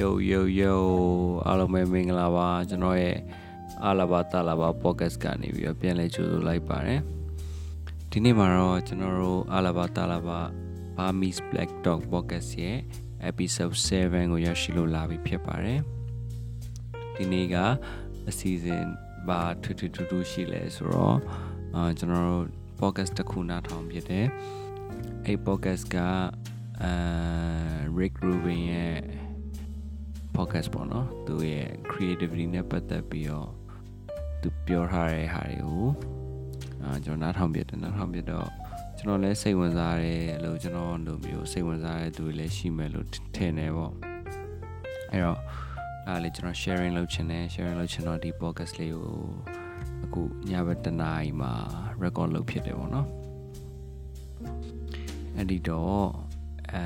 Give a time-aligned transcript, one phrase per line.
[0.00, 0.80] ယိုယိုယို
[1.46, 3.18] အားလုံးပဲမင်္ဂလာပါကျွန်တော်ရဲ့
[3.84, 7.00] အားလာပါတာလာပါ podcast ကနေပြီးတော့ပြန်လဲကြိုဆိုလိုက်ပါတယ်
[8.10, 10.40] ဒီနေ့မှာတော့ကျွန်တော်တို့အားလာပါတာလာပါ
[10.96, 12.78] Burmese Black Dog podcast ရဲ့
[13.30, 15.80] episode 7ကိုရရှိလို့လာပြီဖြစ်ပါတယ်
[17.14, 17.56] ဒီနေ့က
[18.28, 18.84] အစီအစဉ်
[19.28, 21.16] ဘာထူးထူးထူးထူးရှိလဲဆိုတော့
[21.74, 22.46] အာကျွန်တော်တို့
[22.80, 24.26] podcast တစ်ခုနားထောင်ဖြစ်တယ်
[25.24, 25.96] အဲ့ podcast က
[26.82, 26.92] အာ
[27.98, 28.96] Rick Rubin ရဲ့
[30.36, 33.48] podcast ပေါ့နော်သူရဲ့ creativity နဲ့ပတ်သက်ပြီးတော့
[34.42, 35.86] သူပြောထားတဲ့ဟာတွေကို
[36.82, 38.48] အာကျွန်တော်နားထောင်ပြတယ်နားထောင်ပြတော့
[38.98, 43.92] ကျွန်တော်လည်းစိတ်ဝင်စားတယ်လို့ကျွန်တော်လိုမျိုးစိတ်ဝင်စားတဲ့သူတွေလည်းရှိမယ်လို့ထင်တယ်ပေါ့
[45.12, 45.38] အဲ့တော့
[46.06, 49.08] အားလေကျွန်တော် sharing လုပ်ချင်တယ် sharing လုပ်ချင်တော့ဒီ podcast လေးကို
[50.04, 51.52] အခုညဘက်တနားရီမှာ
[52.02, 53.08] record လုပ်ဖြစ်တယ်ပေါ့နော်
[55.36, 56.06] အဲ့ဒီတော့
[56.72, 56.84] အဲ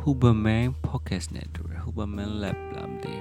[0.00, 1.63] Huberman podcast နဲ့တူ
[1.94, 3.14] တယ် Huberman Lab လာမသိ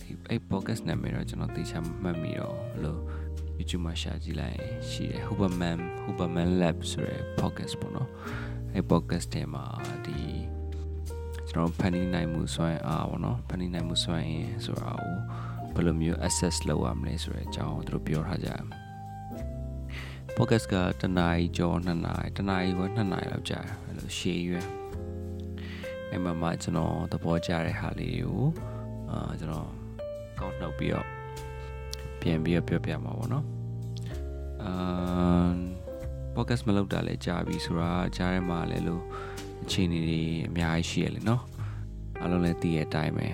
[0.00, 3.00] ဘူးအဲ့ podcast နာမည်တော့ကျွန်တော်သိချာမှတ်မိတော့လို့
[3.58, 4.58] YouTube မှာရှာကြည့်လိုက်
[4.90, 8.10] ရှိတယ် Huberman Huberman Lab ဆိုတဲ့ podcast ပေါ့နော်
[8.74, 9.64] အဲ့ podcast ထဲမှာ
[10.06, 10.18] ဒီ
[11.48, 15.16] ကျွန်တော်ဖန်တီးနိုင်မှုစွမ်းအားပေါ့နော်ဖန်တီးနိုင်မှုစွမ်းအင်ဆိုတာကို
[15.74, 18.62] ဘယ်လိုမျိုး access လုပ်ရမလဲဆိုတဲ့အကြောင်းသူတို့ပြောထားကြတယ်
[20.36, 24.81] podcast ကတနားရီကျော်နှစ်နာရီတနားရီခွဲနှစ်နာရီလောက်ကြာတယ်အဲ့လိုရှည်ရွယ်
[26.12, 28.42] အဲ့မှာမှကျွန်တော်သဘောကျတဲ့ဟာလေးကို
[29.10, 29.68] အာကျွန်တော်
[30.40, 31.06] ကောက်နှုတ်ပြီးတော့
[32.20, 33.44] ပြန်ပြီးတော့ပြောပြမှာပေါ့နော်
[34.62, 34.72] အာ
[36.34, 39.02] podcast မလုပ်တာလည်းကြာပြီဆိုတာကြားထဲမှာလည်းလို့
[39.62, 41.42] အခြေအနေတွေအများကြီးရှိရလေနော်
[42.20, 43.26] အားလုံးလည်းသိရတဲ့အတိုင်းပဲ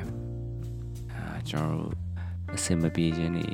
[1.15, 1.94] အာကျွန်တော်တို့
[2.55, 3.49] အဆင်မပြေခြင်းတွေ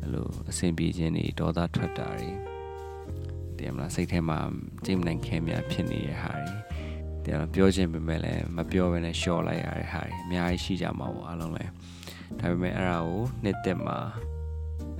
[0.00, 2.30] အဲ့လိုအဆင်ပြေခြင်းတွေဒေါသထွက်တာတွေ
[3.58, 4.38] တင်မလားစိတ်ထဲမှာ
[4.84, 6.65] ကြိမ်နိုင်ခဲများဖြစ်နေတဲ့ဟာတွေ
[7.26, 11.70] တဲ့ပြောခြင်းပေမဲ့လည်းမပြောဘဲနဲ့ရှော့လိုက်ရတဲ့ဟာတွေအများကြီးရှိကြမှာပေါ့အားလုံးလည်း
[12.40, 13.98] ဒါပေမဲ့အဲ့ဒါကိုနှစ်သက်မှာ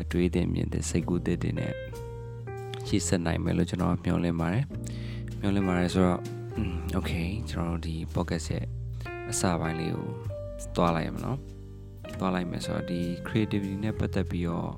[0.03, 1.73] အတွေးတင်မြင်တဲ့စိတ်ကူးတဲ့တင်နဲ့
[2.87, 4.65] ရှေ့ဆက်နိုင်မယ်လို့ကျွန်တော်မျှော်လင့်ပါတယ်
[5.41, 6.21] မျှော်လင့်ပါတယ်ဆိုတော့
[6.97, 8.65] okay ကျွန်တော်တို့ဒီ podcast ရဲ့
[9.31, 10.07] အစပိုင်းလေးကို
[10.75, 11.39] သွားလိုက်ရမနော်
[12.19, 14.71] သွားလိုက်မယ်ဆိုတော့ဒီ creativity နဲ့ပတ်သက်ပြီးတော့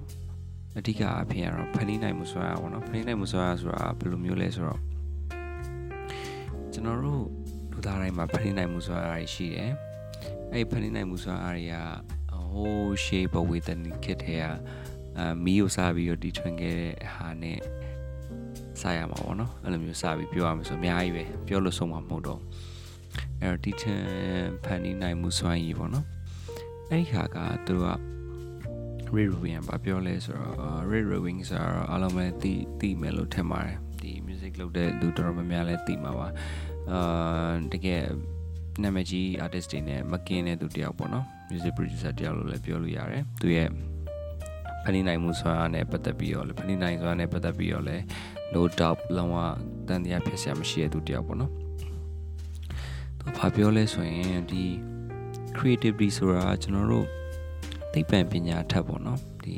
[0.79, 4.81] အဓိကအဖြစ်ကတော့ဖန်တီးနိုင်မှုဆိုတာပေါ့နော်ဖန်တီးနိုင်မှုဆိုတာဆိုတာဘယ်လိုမျိုးလဲဆိုတော့
[6.73, 7.25] ကျွန်တော်တို့
[7.79, 9.73] လူသားတိုင်းမှာဖန်တီးနိုင်မှုဆိုတာအားရှိတယ်
[10.53, 11.75] အဲ့ဒီဖန်တီးနိုင်မှုဆိုတာအားတွေက
[12.53, 14.53] ဟိုးရှေးဘဝေဒနီခစ်တဲ့အာ
[15.45, 17.59] မီးကိုစားပြီးတော့တီထွင်ခဲ့တဲ့ဟာနဲ့
[18.81, 22.41] စားရမှာပေါ့နော်အဲ့လိုမျိုးစားပြီးပြောရမှာဆိုအများကြီးပဲပြောလို့ဆုံးမှာမဟုတ်တော့
[23.41, 24.03] အဲ့တော့တီထွင်
[24.65, 26.07] ဖန်တီးနိုင်မှုစွမ်းရည်ပေါ့နော်
[26.91, 27.91] အဲ့ဒီဟာကသူတို့က
[29.15, 36.27] Ray Rubin ဘာပြောလဲဆိုတော့ Ray Rubin ဆိုတော့အားလုံးပဲသိသိမယ်လို့ထင်ပါတယ်ဒီ music လုပ်တဲ့လူတော်တော်များများလည်းသိမှာပါ
[36.93, 38.03] အာတကယ်
[38.83, 43.69] နာမည်ကြီး artist တွေနဲ့မကင်းတဲ့သူတယောက်ပေါ့နော် music producer တယောက်လို့လည်းပြောလို့ရတယ်သူရဲ့
[44.83, 48.03] ဖန်တီးနိုင်မှုစွမ်းအားနဲ့ပတ်သက်ပြီးတော့လည်းဖန်တီးနိုင်စွမ်းနဲ့ပတ်သက်ပြီးတော့လည်း
[48.55, 49.37] no doubt လုံးဝ
[49.89, 51.53] တန်တရားဖြစ်စရာမရှိတဲ့သူတယောက်ပေါ့နော်
[53.19, 54.65] သူဘာပြောလဲဆိုရင်ဒီ
[55.57, 57.07] creativity ဆိုတာကျွန်တော်တို့
[57.93, 59.57] သိပ္ပံပညာထက်ပေါ့နော်ဒီ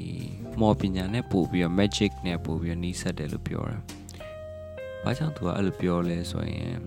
[0.61, 3.83] မော်ပညာနဲ့ပို့ပြီးတော့ magic နဲ့ပို့ပြီးတော့နှီးစက်တယ်လို့ပြောတယ်။
[5.05, 6.79] ဘာကြောင့်သူကအဲ့လိုပြောလဲဆိုရင်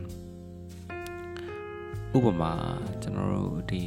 [2.17, 2.53] ဥပမာ
[3.01, 3.83] ကျွန်တော်တို့ဒီ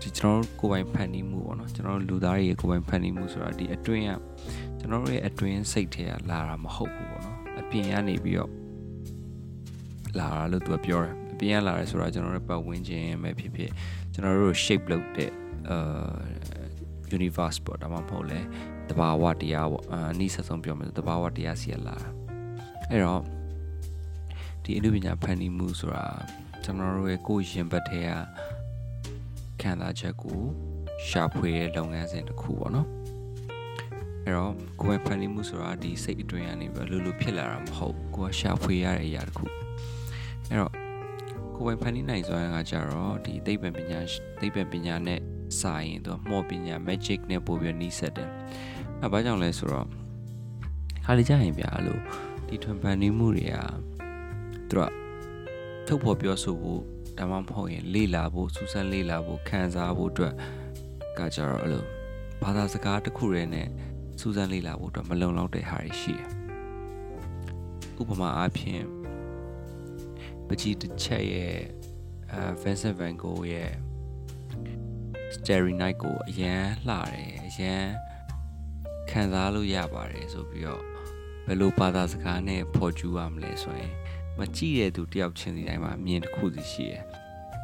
[0.00, 4.12] ဒီကျွန်တော်တို့ကိုယ်ပိုင်ဖန်တီးမှုပေါ့နော်ကျွန်တော်တို့လူသားတွေရဲ့ကိုယ်ပိုင်ဖန်တီးမှုဆိုတာဒီအတွင်းက
[4.78, 8.50] ကျွန်တော်တို့ရဲ့အတွင်းစိတ်ထဲကလာတာမဟုတ်ဘူးပေါ့နော်အပြင်ကနေပြီးတော့
[10.18, 13.70] လာတာလို့သူကပြောတယ်အပြင်ကလာတယ်ဆိုတာကျွန်တော်တို့ပတ်ဝန်းကျင်ပဲဖြစ်ဖြစ်
[14.12, 15.30] ကျွန်တော်တို့ shape လုပ်တဲ့
[15.70, 16.16] အာ
[17.16, 18.40] universe ပေါ့ဒါမှမဟုတ်လဲ
[18.90, 22.08] တဘာဝတရားပေါ့အာအနည်းဆက်ဆုံးပြောမယ်တဘာဝတရားစီရလာတာ
[22.90, 23.22] အဲ့တော့
[24.64, 26.06] ဒီအနုပညာဖန်တီးမှုဆိုတာ
[26.62, 28.10] ကျွန်တော်တို့ရဲ့ကိုယ်ရင်ဘတ်ထဲက
[29.60, 30.40] ခံစားချက်ကို
[31.08, 32.88] ရှာဖွေတဲ့လုပ်ငန်းစဉ်တစ်ခုပေါ့နော်
[34.24, 39.46] အဲ့တော့ကိုယ်ဖန်တီးမှုဆိုတာဒီစိတ်အတွင်းကနေပြီးလို့လို့ဖြစ်လာတာမဟုတ်ကိုယ်ရှာဖွေရတဲ့အရာတစ်ခု
[40.48, 40.72] အဲ့တော့
[41.56, 44.00] ကိုယ်ပိုင်ဖန်တီးနိုင်စွမ်းကကြတော့ဒီသိပ္ပံပညာ
[44.40, 45.20] သိပ္ပံပညာနဲ့
[45.60, 48.30] စာရင်သူမော်ပညာ magic နဲ့ပို့ပြီးနှီးဆက်တယ်။
[49.02, 49.86] အဲဘာကြောင့်လဲဆိုတော့
[51.04, 52.00] ခါလေးကြရင်ဗျာလို့
[52.48, 53.56] ဒီထွန်ဖန်တီးမှုတွေက
[54.72, 54.88] သူက
[55.86, 56.80] ထုတ်ဖော်ပြောဆိုဖို့
[57.18, 60.34] ဒါမှမဟုတ်ရင်လေ့လာဖို့စူးစမ်းလေ့လာဖို့ခံစားဖို့အတွက်
[61.18, 61.84] ကကြတော့အဲ့လို
[62.42, 63.68] ဘာသာစကားတစ်ခုတည်းနဲ့
[64.20, 66.28] စူးစမ်းလေ့လာဖို့အတွက်မလုံလောက်တဲ့ဟာတွေရှိတယ်။
[68.00, 68.84] ဥပမာအားဖြင့်
[70.48, 71.56] ပကြီးတစ်ချက်ရဲ့
[72.32, 73.72] အဲ Vincent van Gogh ရဲ့
[75.34, 77.84] Starry Night ကိုအရန်လှတယ်အရန်
[79.10, 80.82] ခံစားလို့ရပါတယ်ဆိုပြီးတော့
[81.46, 83.92] ဘယ်လိုဘာသာစကားနဲ့ဖော်ကျူးရမလဲဆိုရင်
[84.38, 87.02] မကြည့်တဲ့သူတယောက်ချင်းစီတိုင်းမှာမြင်တစ်ခုစီရှိတယ်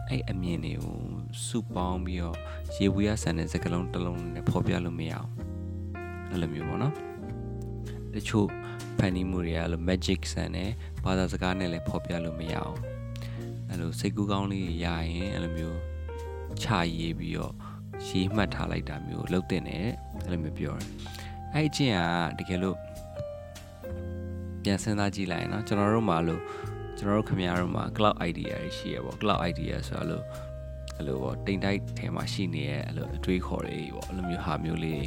[0.09, 0.99] အဲ့အမြင်တွေကို
[1.47, 2.37] စုပေါင်းပြီးတော့
[2.77, 5.31] ရေဝေးရဆန်တဲ့စကလုံးတစ်လုံးနဲ့ဖော်ပြလို့မရအောင်
[6.31, 6.95] အဲ့လိုမျိုးပေါ့နော်
[8.15, 8.49] တချို့
[8.99, 10.71] ဖန်တီးမှုတွေကအဲ့လို magic ဆန်နဲ့
[11.05, 12.77] ဘာသာစကားနဲ့လည်းဖော်ပြလို့မရအောင်
[13.69, 15.79] အဲ့လိုစိတ်ကူးကောင်းလေးရရင်အဲ့လိုမျိုး
[16.63, 17.55] ခြာရေးပြီးတော့
[18.07, 19.87] ရေးမှတ်ထားလိုက်တာမျိုးလုပ်တဲ့နဲ့
[20.23, 20.89] အဲ့လိုမျိုးပြောတယ်
[21.53, 21.95] အဲ့အချင်း
[22.39, 22.77] ကတကယ်လို့
[24.68, 26.42] ပြန်စဉ်းစားကြည့်လိုက်ရင်เนาะကျွန်တော်တို့မှာလို့
[26.98, 30.24] ကျွန်တော်တို့ခင်ဗျားတို့မှာ cloud idea တွေရှိရပေါ့ cloud idea ဆိုတာလို့
[30.98, 35.06] အဲ့လိုပေါ့တိမ်တိုက်ထဲမှာရှိနေရဲ့အဲ့လိုအတွေးခေါ်တွေပေါ့အဲ့လိုမျိုးဟာမျိုးလေး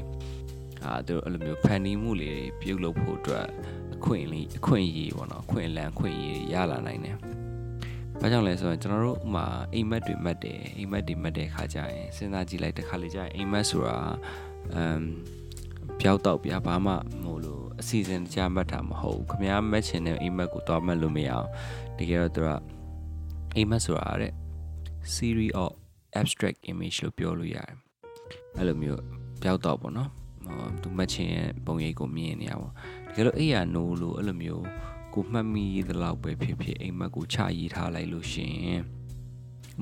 [0.84, 3.46] အာသူအဲ့လိုမျိုးဖန်တီးမှုလေးပြုတ်လုပ်ဖို့အတွက်
[3.94, 7.16] အခွင့်အရေးအခွင့်အရေးပေါ့နော်အခွင့်အလမ်းအခွင့်အရေးရလာနိုင်တယ်။
[8.20, 13.96] ဘာကြောင့်လဲဆိုတော့ကျွန်တော်တို့ဥမာအိမ်မက်တွေမှတ်တယ်အိမ်မက်တွေမှတ်တဲ့ခါကျရင်စဉ်းစားကြည့်လိုက်တဲ့ခါလေးကျရင်အိမ်မက်ဆိုတာ
[14.74, 15.02] အမ်
[16.00, 21.47] ပျောက်တော့ပြဘာမှမဟုတ်လို့ ့ အစီအစဉ်တခြားမှတ်တာမဟုတ်ဘူးခမားမှတ်ချင်တဲ့အိမ်မက်ကိုသွားမှတ်လို့မရအောင်
[21.97, 22.49] တကယ်တော့သူက
[23.55, 24.33] အိမ်မက်ဆိုတာတဲ့
[25.13, 25.71] series of
[26.19, 27.73] abstract image လို့ပြောလို့ရတယ်
[28.57, 29.03] အဲ့လိုမျိုး
[29.41, 30.09] ပျောက်တော့ပေါ့နော်
[30.81, 32.69] သူမှတ်ချင်ရဲ့ပုံရိပ်ကိုမြင်နေရပါ
[33.07, 34.65] တကယ်လို့အဲ့ရနိုးလို့အဲ့လိုမျိုး
[35.13, 38.75] ကိုမှတ်မိသလောက်ပဲဖြစ်ဖြစ်အိမ်မက်ကိုချရေးထားလိုက်လို့ရှင်ဥ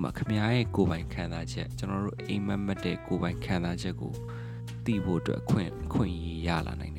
[0.01, 4.13] မာခမရရဲ့ကိုယ်ပိုင်ခံစားချက်ကျွန်တော်တို့အိမ်မက်မက်တဲ့ကိုယ်ပိုင်ခံစားချက်ကို
[4.85, 6.98] သိဖို့အတွက်ခွင့်ခွင့်ရရလာနိုင်တ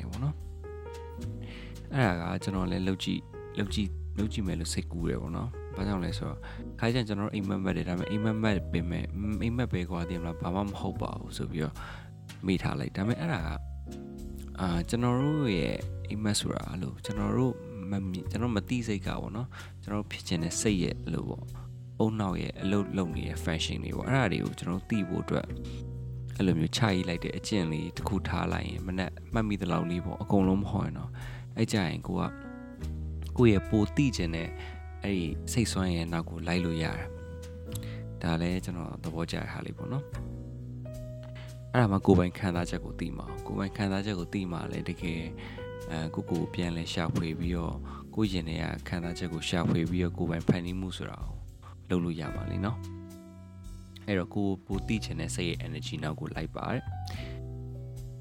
[1.93, 3.21] အဲ့ဒါကကျွန်တော်လည်းလုပ်ကြည့်
[3.57, 6.39] လုပ်ကြည့်လုပ်ကြည့်မယ်လို့စိတ်ကူးတယ်ပေါ့နော်။ဘာကြောင့်လဲဆိုတော့
[6.79, 9.05] ခါကျရင်ကျွန်တော်တို့အိမ်မက်မက်တယ်ဒါပေမဲ့အိမ်မက်မက်ပင်မဲ့
[9.43, 11.75] အိမ်မက်ပဲကွာတည်မလားဘာမှမဟုတ်ပါဘူးဆိုပြီးတော့
[12.45, 13.47] မိထားလိုက်ဒါပေမဲ့အဲ့ဒါက
[14.59, 15.75] အာကျွန်တော်တို့ရဲ့
[16.09, 17.53] အိမ်မက်ဆိုတာလို့ကျွန်တော်တို့
[17.91, 17.93] မ
[18.31, 19.47] ကျွန်တော်မသိစိတ်ကပေါ့နော်
[19.81, 21.45] ကျွန်တော်ဖြစ်ချင်တဲ့စိတ်ရဲ့လို့ပေါ့
[21.99, 25.45] အုံနောက်ရဲ့အလုပ်လုပ်နေတဲ့ fashion တွေပေါ့အဲ့ဒါတွေကိုကျွန်တော်သိဖို့အတွက်
[26.37, 31.09] အဲ့လိုမျိုးခြာရေးလိုက်တဲ့အကျင့်လေးတစ်ခုထားလိုက်ရင်မနဲ့မှတ်မိသလောက်လေးပေါ့အကုန်လုံးမဟုတ်ရင်တော့
[31.57, 32.21] အဲ့ကြရင်ကိုက
[33.37, 34.49] ကိုယ့်ရဲ့ပိုတိကျင်တဲ့
[35.03, 37.07] အဲ့ဒီစိတ်ဆွမ်းရဲ့နောက်ကိုလိုက်လို့ရတယ်
[38.21, 40.05] ဒါလည်းကျွန်တော်သဘောကျတဲ့ဟာလေးပေါ့နော်
[41.73, 45.21] အဲ့ဒါမှကိုယ်ပိုင်ခံစားချက်ကိုသိမှာကိုယ်ပိုင်ခံစားချက်ကိုသိမှာလည်းတကယ်
[45.91, 47.75] အဲကိုကိုပြန်လဲရှာဖွေပြီးတော့
[48.15, 51.35] ကိုရင်တွေကခံစားချက်ကိုရှာဖွေပြီးတော့ကိုယ်ပိုင်ဖန်တီးမှုဆိုတာကို
[51.89, 52.77] လုပ်လို့ရပါလိမ့်နော်
[54.07, 56.81] အဲ့တော့ကိုပိုသိချင်တဲ့စိတ်ရဲ့ energy နောက်ကိုလိုက်ပါတယ်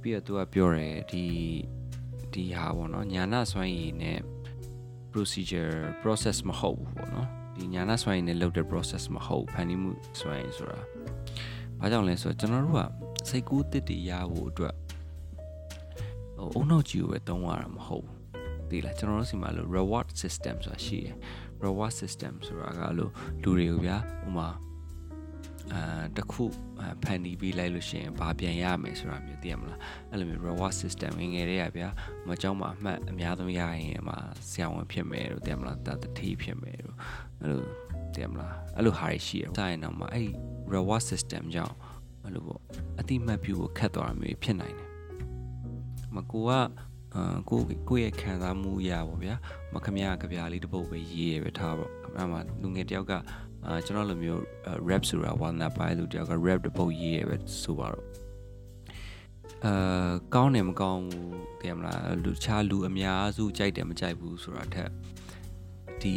[0.00, 1.24] ပြီးတော့သူကပြောတယ်ဒီ
[2.34, 4.18] ဒီဟာပေါ့နော်ညာနာစွမ်းရည်နဲ့
[5.12, 9.90] procedure process မဟုတ်ဘူးပေါ့နော်ဒီညာနာစွမ်းရည်နဲ့လုပ်တဲ့ process မဟုတ်ဖန်တီးမှု
[10.20, 10.80] စွမ်းရည်ဆိုတာ
[11.80, 12.82] ဘာကြောင့်လဲဆိုတော့ကျွန်တော်တို့က
[13.28, 14.74] စိတ်ကူးတစ်တည်ရဖို့အတွက်
[16.36, 18.20] ဟိုအုံနောက်ကြီးကိုပဲတုံးရတာမဟုတ်ဘူး
[18.70, 21.16] သိလားကျွန်တော်တို့စီမှာလို့ reward system ဆိုတာရှိတယ်
[21.64, 23.10] reward system ဆိုတာကလို့
[23.42, 24.48] လူတွေကိုဗျာဟိုမှာ
[25.72, 26.44] အာတခု
[27.02, 29.80] ဖန်တီးပေးလိုက်လို့ရှိရင်ဘာပြန်ရမယ်ဆိုတာမျိုးသိရမလား
[30.10, 31.88] အဲ့လိုမျိုး reward system ငယ်ငယ်လေးရဗျာ
[32.28, 34.14] မကြောက်မှအမှတ်အများဆုံးရရင်အမှ
[34.50, 36.96] ဆရာဝန်ဖြစ်မယ်လို့သိရမလားတတတိဖြစ်မယ်လို့
[37.42, 37.62] အဲ့လို
[38.14, 40.30] သိရမလားအဲ့လိုဟာရရှိတယ်ဆိုင်တော့မှအဲ့
[40.74, 41.76] reward system ကြောင့်
[42.24, 42.60] အဲ့လိုပေါ့
[43.00, 44.88] အတိမတ်ပြုကိုခတ်သွားတာမျိုးဖြစ်နိုင်တယ်
[46.14, 46.50] မကိုက
[47.14, 49.34] အာကိုကိုရဲ့ခံစားမှုရပါဗျာ
[49.72, 53.12] မခမရကြပြားလေးတစ်ပုတ်ပဲရေးရပဲထားပေါ့ခမရမှာလူငယ်တယောက်က
[53.66, 54.42] အာကျွန်တော်လိုမျိုး
[54.88, 58.06] rap ဆိုတာဝါနာပိုင်းလူတယောက်က rap တစ်ပုတ်ရေးရပဲဆိုပါတော့
[59.64, 64.90] အာကောင်းတယ်မကောင်းဘူးသိရမလားလူချားလူအများစုကြိုက်တယ်မကြိုက်ဘူးဆိုတာထက်
[66.02, 66.16] ဒီ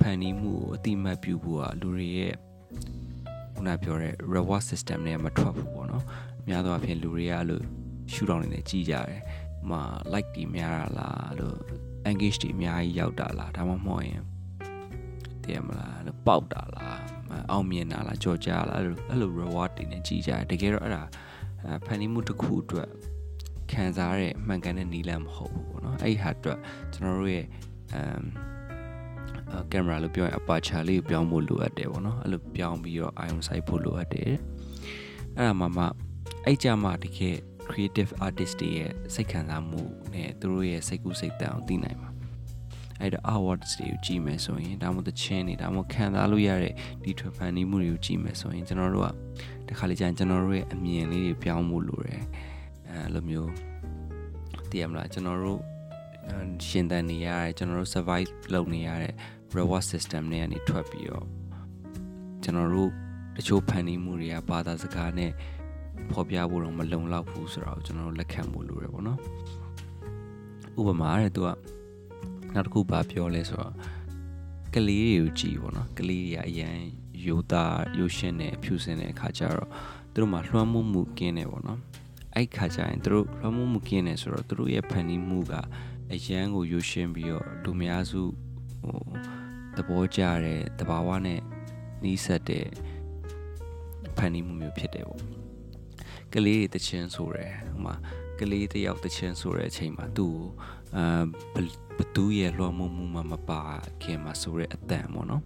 [0.00, 2.34] ဖန်တီးမှုကိုအတိမတ်ပြုဖို့ကလူတွေရဲ့
[3.54, 6.04] ခုနပြောတဲ့ reward system နဲ့မထွက်ဘူးပေါ့နော်
[6.40, 7.60] အများသောအားဖြင့်လူတွေကအဲ့လို
[8.12, 9.22] ရှူတောင်းနေနေကြည်ကြတယ်
[9.70, 11.58] ဟို like တွေများတာလားလို့
[12.10, 14.22] engage တွေအများကြီးရောက်တာလားဒါမှမဟုတ်ရင်
[15.48, 17.00] တည်မလားလို့ပေါက်တာလား
[17.50, 21.02] အောင်မြင်တာလားကြော်ကြားလားအဲ့လိုအဲ့လို reward တွေနဲ့ကြည်ကြတယ်တကယ်တော့အဲ့ဒါ
[21.86, 22.88] ဖန်တီးမှုတစ်ခုအတွက်
[23.72, 26.58] ခံစားရတဲ့မှန်ကန်တဲ့နီလန်မဟုတ်ဘူးပေါ့နော်အဲ့ဒီဟာအတွက်
[26.92, 27.46] ကျွန်တော်တို့ရဲ့
[27.94, 28.22] အမ်
[29.72, 34.32] ကင်မရာလို့ပြောရင် aperture လေးကိုပြောင်းဖို့လိုအပ်တယ်ပေါ့နော်အဲ့လိုပြောင်းပြီးတော့ ion size ဖို့လိုအပ်တယ်
[35.36, 35.84] အဲ့ဒါမှမှ
[36.44, 37.36] အဲ့ကြမှာတကယ်
[37.70, 39.80] creative artist တွေရဲ့စိတ်ခံစားမှု
[40.12, 42.10] နဲ့သူတို့ရဲ့စိတ်ကူးစိတ်တန်အောင်သိနိုင်မှာ
[43.00, 46.74] အဲ့တော့ awards တွေကိုကြည့်မယ်ဆိုရင်ဒါမှမဟုတ်သချင်းတွေဒါမှမဟုတ်ခံစားလို့ရတဲ့
[47.04, 52.22] ဒီထွေဖန်တီးမှုတွေကိုကြည့်မယ်ဆိုရင်ကျွန်တော်တို့ကတခါလေကျရင်ကျွန်တော်တို့ရဲ့အမြင်လေးတွေပြောင်းဖို့လိုတယ်
[52.88, 53.50] အဲလိုမျိုး
[54.70, 55.60] သိရမလားကျွန်တော်တို့
[56.66, 59.12] ရှင်သန်နေရတဲ့ကျွန်တော်တို့ survive လုပ်နေရတဲ့
[59.56, 61.26] reward system တွေကနေထွက်ပြီးတော့
[62.42, 62.90] ကျွန်တော်တို့
[63.36, 65.30] တချို့ဖန်တီးမှုတွေကဘာသာစကားနဲ့
[66.10, 69.18] ဖော်ပြဖို့တော့မလုံလောက်ဘူးဆိုတော့ကျွန်တော်တို့လက်ခံဖို့လိုတယ်ပေါ့နော်
[70.78, 71.48] ဥပမာတဲ့သူက
[72.54, 73.74] နောက်တစ်ခုဘာပြောလဲဆိုတော့
[74.74, 76.76] ကလေးတွေကိုကြည့်ပေါ့နော်ကလေးတွေကအရန်
[77.26, 79.68] ရိုးသားရိုးရှင်းတဲ့ဖြူစင်တဲ့အခါကျတော့
[80.12, 81.80] သူတို့မှာလွှမ်းမိုးမှုကင်းတယ်ပေါ့နော်
[82.34, 85.54] အဲ့ခါကျရင်သူတို့လွှမ်းမိုးမှုကင်းတယ်ဆိုတော့သူတို့ရဲ့ဖန်တီးမှုက
[86.12, 88.22] အရန်ကိုရိုးရှင်းပြီးတော့လူများစု
[88.82, 89.02] ဟို
[89.76, 91.40] သဘောကျတဲ့တဘာဝနဲ့
[92.02, 92.66] နီးစပ်တဲ့
[94.16, 95.22] ဖန်တီးမှုမျိုးဖြစ်တယ်ပေါ့
[96.32, 97.94] ကလေးတွေတချင်းဆိုတယ်ဟိုမှာ
[98.38, 100.48] ကလေးတယောက်တချင်းဆိုတဲ့အချိန်မှာသူ့ကို
[100.96, 101.22] အာ
[101.98, 103.62] ဘသူရဲ့လွှမ်းမိုးမှုမှမပါ
[104.02, 105.42] ခင်မှာဆိုတဲ့အတန်ပေါ့နော်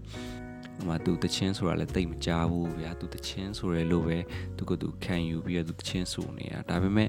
[0.77, 4.19] ဟိုမှာသူတချင်းဆိုတာလည်းတိတ်မကြဘူးဗျာသူတချင်းဆိုရဲလို့ပဲ
[4.57, 7.09] သူကသူခံယူပြီးတော့သူတချင်းဆိုနေတာဒါပေမဲ့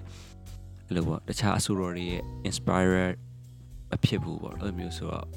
[0.88, 2.96] အဲ့လိုပေါ့တခြားအဆိုတော်တွေရဲ့ inspire
[3.96, 5.28] အဖြစ်ဘူးပေါ့အဲ့လိုမျိုးဆိုတော့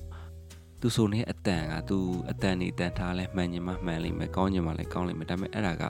[0.81, 1.99] သူဆိုနေအတန်ကသူ
[2.31, 5.85] အတန်နေတန်ထားလဲမှန်ညင်မှမှန်လိမ့်မယ်ကောင်းညင်မှလည်းကောင်းလိမ့်မယ်ဒါပေမဲ့အဲ့ဒါက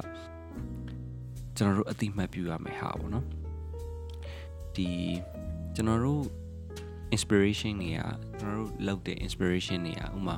[1.57, 3.27] ကျွန်တော်တို့အတိမတ်ပြုရမယ်ဟာပေါ့နော်
[4.77, 4.89] ဒီ
[5.75, 6.25] ကျွန်တော်တို့
[7.15, 8.01] inspiration တွေက
[8.41, 10.37] ကျွန်တော်တို့လောက်တဲ့ inspiration တွေကဥမာ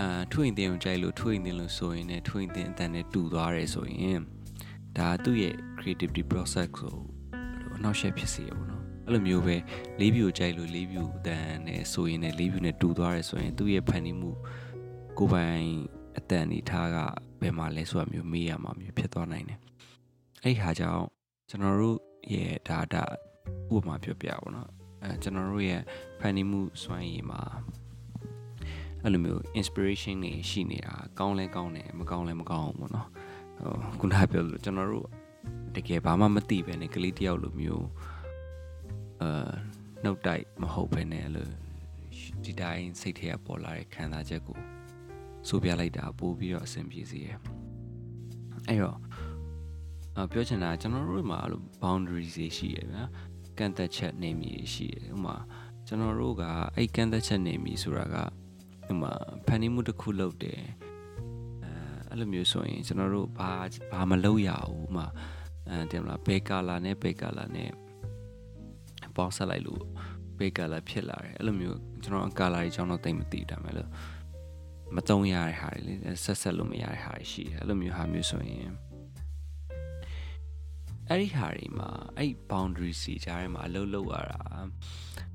[0.00, 4.20] အာထွင်တင်ကိုကြိုက်လို့ထွင်တင်လို့ဆိုရင်လည်းထွင်တင်အတန်နဲ့တူသွားတယ်ဆိုရင်
[4.98, 6.94] ဒါသူ့ရဲ့ creativity process ကို
[7.76, 9.56] အနောက်ရှက်ဖြစ်စေရပေါ့နော်အဲ့လိုမျိုးပဲ
[10.00, 14.30] လေးဖြူကြိုက်လို့လေးဖြူအတန်နဲ့ဆိုရင်လည်းလေးဖြူနဲ့တူသွားတယ်ဆိုရင်သူ့ရဲ့ဖန်တီးမှု
[15.18, 15.66] ကိုပိုင်
[16.18, 16.96] အတန်နေထားက
[17.40, 19.58] ဘယ်မှာလဲဆိုတာမျိုးမေးရမှာမျိုးဖြစ်သွားနိုင်တယ်
[20.42, 21.04] အဲ့ဒီဟာကြောင့်
[21.48, 21.98] ကျွန်တော်တို့
[22.32, 23.04] ရဲ့ဒါဒါ
[23.74, 25.82] ဥပမာပြောပြပါတော့ အဲကျွန်တော်တို့ရဲ့
[26.20, 27.42] ဖန်တီးမှုစွမ်းရည်မှာ
[29.02, 33.08] အဲ့လိုမျိုး inspiration တွေရှိနေတာကောင်းလဲကောင်းတယ်မကောင်းလဲမကောင်းဘူးပေါ့နော်
[33.58, 35.08] ဟိုခုနကပြောလို့ကျွန်တော်တို့
[35.76, 37.86] တကယ်ဘာမှမသိပဲねကလေးတယောက်လိုမျိုး
[39.22, 39.50] အာ
[40.04, 41.52] နှုတ်တိုက်မဟုတ်ပဲねလို့
[42.44, 44.58] ဒီတိုင်းစိတ်ထဲကပေါ်လာတဲ့ခံစားချက်ကို
[45.48, 47.28] ဆိုပြလိုက်တာပို့ပြီးတော့အဆင်ပြေစေရ
[48.68, 48.98] အဲ့တော့
[50.16, 53.04] အပြောချင်တာကျွန်တော်တို့မှာအဲ့လို boundaries တွေရှိရဗျာ
[53.58, 55.36] ကန့်သက်ချက်နေမည်ရှိတယ်ဥမာ
[55.86, 56.42] ကျွန်တော်တို့က
[56.76, 58.16] အဲ့ကန့်သက်ချက်နေမည်ဆိုတာက
[58.90, 59.12] ဥမာ
[59.46, 60.60] ဖန်တီးမှုတစ်ခုလုပ်တယ်
[61.64, 61.70] အဲ
[62.10, 63.50] အဲ့လိုမျိုးဆိုရင်ကျွန်တော်တို့ဘာ
[63.92, 65.06] ဘာမလုပ်ရဘူးဥမာ
[65.68, 67.70] အဲတင်မလားဘေကာလာနဲ့ဘေကာလာနဲ့
[69.16, 69.82] ပေါင်းဆက်လိုက်လို့
[70.38, 73.90] ဘေကာလာဖြစ်လာတယ်အဲ့လိုမျိုးကျွန်တော်ကာလာကြီးအကြောင်းတော့တိတ်မသိတာမယ်လို့
[74.94, 75.94] မတုံးရတဲ့ဟာတွေလေ
[76.24, 78.68] ဆက်ဆက်လို့မရတဲ့ဟာတွေရှိတယ်အဲ့လိုမျိုးဟာမျိုးဆိုရင်
[81.10, 84.40] အဲ့ဒီဟာတွေမှာအဲ့ boundary စီကြားထဲမှာအလုပ်လုပ်ရတာ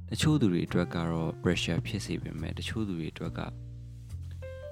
[0.09, 3.39] တချို့သူတွေအတွက်ကတော့ pressure ဖြစ်စေပေမဲ့တချို့သူတွေအတွက်က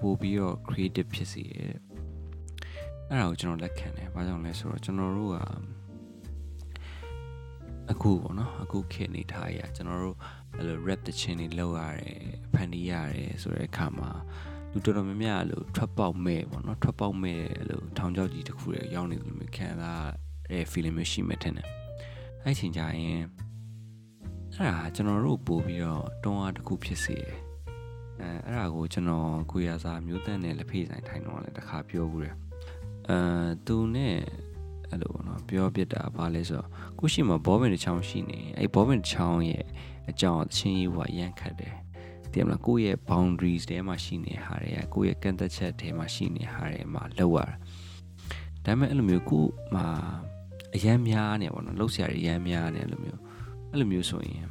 [0.01, 1.73] ပို့ပြီးတော့ creative ဖြစ်စေရဲ့
[3.09, 5.37] အဲ့ဒါကိုကျွန်တော်လက်ခံတယ်။ဘာကြောင့်လဲဆိုတော့ကျွန်တော်တို့က
[7.91, 10.17] အခုပေါ့နော်အခုခေတ်နေထားရကျွန်တော်တို့
[10.57, 12.19] အဲ့လို rap တခြင်းတွေလောက်ရတယ်
[12.53, 14.11] ဖန်တီးရတယ်ဆိုတဲ့အခါမှာ
[14.71, 21.67] လူတော်တော်များများလို့ထွက်ပေါက်မဲ့ပေါ့နော်ထွက်ပေါက်မဲ့လို့ထောင်ချောက်ကြီးတစ်ခုတွေရောက်နေတယ်လို့ခံစား တဲ့ feeling မျိုးရှိမှထင်တယ်
[22.43, 23.21] အဲ့ချိန်ကျရင်
[24.55, 27.35] အဲ့ဒါကျွန်တော်တို့ပို့ပြီးတော့တွန်းအားတစ်ခုဖြစ်စေတယ်
[28.21, 32.35] အဲအဲ့ဒါကိုကျွန်တော်ကိုရစာမျိုးတန်းနဲ့လက်ဖေးဆိုင်ထိုင်တော့လည်းတခါပြောဘူးတယ်
[33.09, 33.17] အဲ
[33.65, 34.17] သူနဲ့
[34.89, 39.65] အဲ့လိုပေါ့နော်ပြောပြတာဘာလဲဆိုတော့ကိုရှိမှာဘောဘင်တစ်ချောင်းရှိနေအဲ့ဘောဘင်တစ်ချောင်းရဲ့
[40.09, 41.75] အကြောင်းအချင်းကြီးဟိုရန်ခတ်တယ်
[42.31, 47.47] တကယ်မလားကိုယ့်ရဲ့ boundaries ထဲမှာရှိနေဟာတွေကကိုယ့်ရဲ့ကန့်သက်ချက်ထဲမှာရှိနေဟာတွေမှာလောက်ရ
[48.65, 49.81] တာဒါပေမဲ့အဲ့လိုမျိုးကိုမှ
[50.77, 53.19] အရန်များနေပေါ့နော်လှုပ်ရှားရရန်များနေအဲ့လိုမျိုး
[53.71, 54.47] အဲ့လိုမျိုးဆိုရင်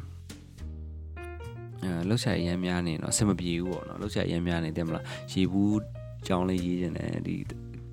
[1.83, 5.80] အဲလှုပ်ရှားရရန်များနေတော့အဆင်မပြေဘူးပေါ့နော်လှုပ်ရှားရရန်များနေတယ်မလားရေဘူး
[6.26, 7.37] ကြောင်းလေးရေးနေတယ်ဒီ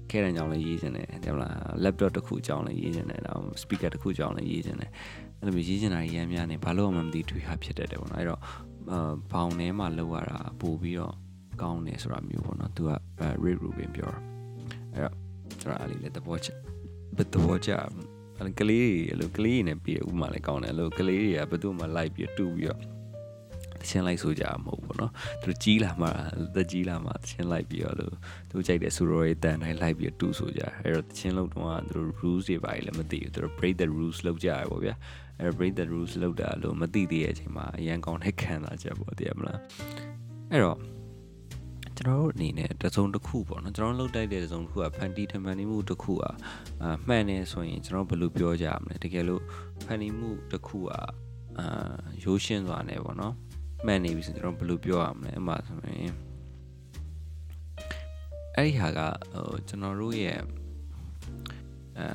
[0.09, 4.91] ခဲတံကြောင်းလေးရေးနေတယ်တယ်မလား laptop တစ်ခုကြောင်းလေးရေးနေတယ်တော့ speaker တစ်ခုကြောင်းလေးရေးနေတယ်
[5.39, 8.41] အဲ့လိုမျိုးရေးနေတာရရန်များနေဘာလို့မှမသိထွေးဟာဖြစ်တတ်တယ်ပေါ့နော်အဲ့တော့
[9.31, 11.13] ဘောင်ထဲမှာလောက်ရတာပို့ပြီးတော့
[11.61, 12.91] ကောင်းတယ်ဆိုတာမျိုးပေါ့နော်သူက
[13.43, 14.19] Ray Rubin ပြောတာ
[14.93, 15.15] အဲ့တော့
[15.61, 16.47] ကျွန်တော်အဲ့လေးလည်းသဘောချ
[17.17, 18.12] ဘယ်သဘောချအဲ့
[18.60, 22.80] ကလေးတွေအဲ့လိုကလေးတွေနဲ့ပြီးဥမာလည်းကောင်းတယ်အဲ့လိုကလေးတွေကဘယ်သူမှလိုက်ပြီးတူပြီးတော့
[23.80, 25.10] တချင်းလိုက်ဆိုကြမှာမဟုတ်ဘူးเนาะ
[25.42, 26.08] သူကြီးလာမှ
[26.56, 28.14] တကြီးလာမှတချင်းလိုက်ပြီးတော့လို့
[28.50, 34.94] သူကြိုက်တဲ့ဆူရောတွေတန်တိုင်းလိုက်ပြီးတူဆိုကြအဲ့တော့တချင်းလုံးတော့သူတို့ rules တွေပါလည်းမသိဘူးသူတို့ break the rules လုပ်ကြရပေါ့ဗျာ
[35.40, 39.58] အဲ့ break the rules လုပ်တာလို့မသိသေးတဲ့အချိန်မှာအရန်ကောင်းတဲ့ခံစားချက်ပေါ့တည်ရမလား
[40.50, 40.78] အဲ့တော့
[42.02, 46.34] ကျွန်တော်တို့အနေနဲ့တစုံတစ်ခုပေါ့နော်ကျွန်တော်လှုပ်တိုက်တဲ့တစုံတစ်ခုကဖန်တီထမှန်နေမှုတစ်ခုอ่ะ
[46.82, 49.42] အာမှန်နေဆိုရင်ကျွန်တော်ဘယ်လိုပြောကြမလဲတကယ်လို့
[49.84, 51.02] ဖန်တီမှုတစ်ခုอ่ะ
[51.58, 51.94] အာ
[52.24, 53.34] ရိုးရှင်းစွာနဲ့ပေါ့နော်
[53.86, 56.14] မှန်နေပြီဆိုကျွန်တော်ဘယ်လိုပြောရမလဲအမှဆိုရင်
[58.54, 59.00] အဲ့ဒီဟာက
[59.32, 60.38] ဟိုကျွန်တော်တို့ရဲ့
[61.98, 62.08] အာ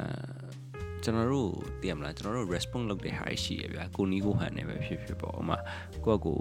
[1.04, 1.52] ကျွန်တော်တို့
[1.82, 5.58] သိရမလားကျွန်တော်တို့ response လုပ်တဲ့ဟာရှိရဗျာကိုနီးကိုဟန်နေပဲဖြစ်ဖြစ်ပေါ့ဥမာ
[6.06, 6.38] ကိုကကို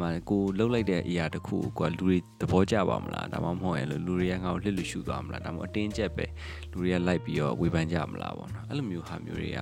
[0.00, 6.26] မကိုလှုပ်လိုက်တဲ့အရာတစ်ခုကိုလူတွေသဘောကျပါမလားဒါမှမဟုတ်ရင်လူတွေကငါ့ကိုလှစ်လူရှူသွားမလားဒါမှမဟုတ်အတင်းကျပ်ပဲ
[6.70, 9.58] လူတွေကလိုက်ပြီးတော့ဝေဖန်ကြမလားပေါ့နော်အဲ့လိုမျိုးဟာမျိုးတွေက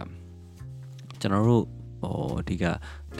[1.20, 1.64] ကျွန်တော်တို့
[2.02, 2.64] ဟိုအဓိက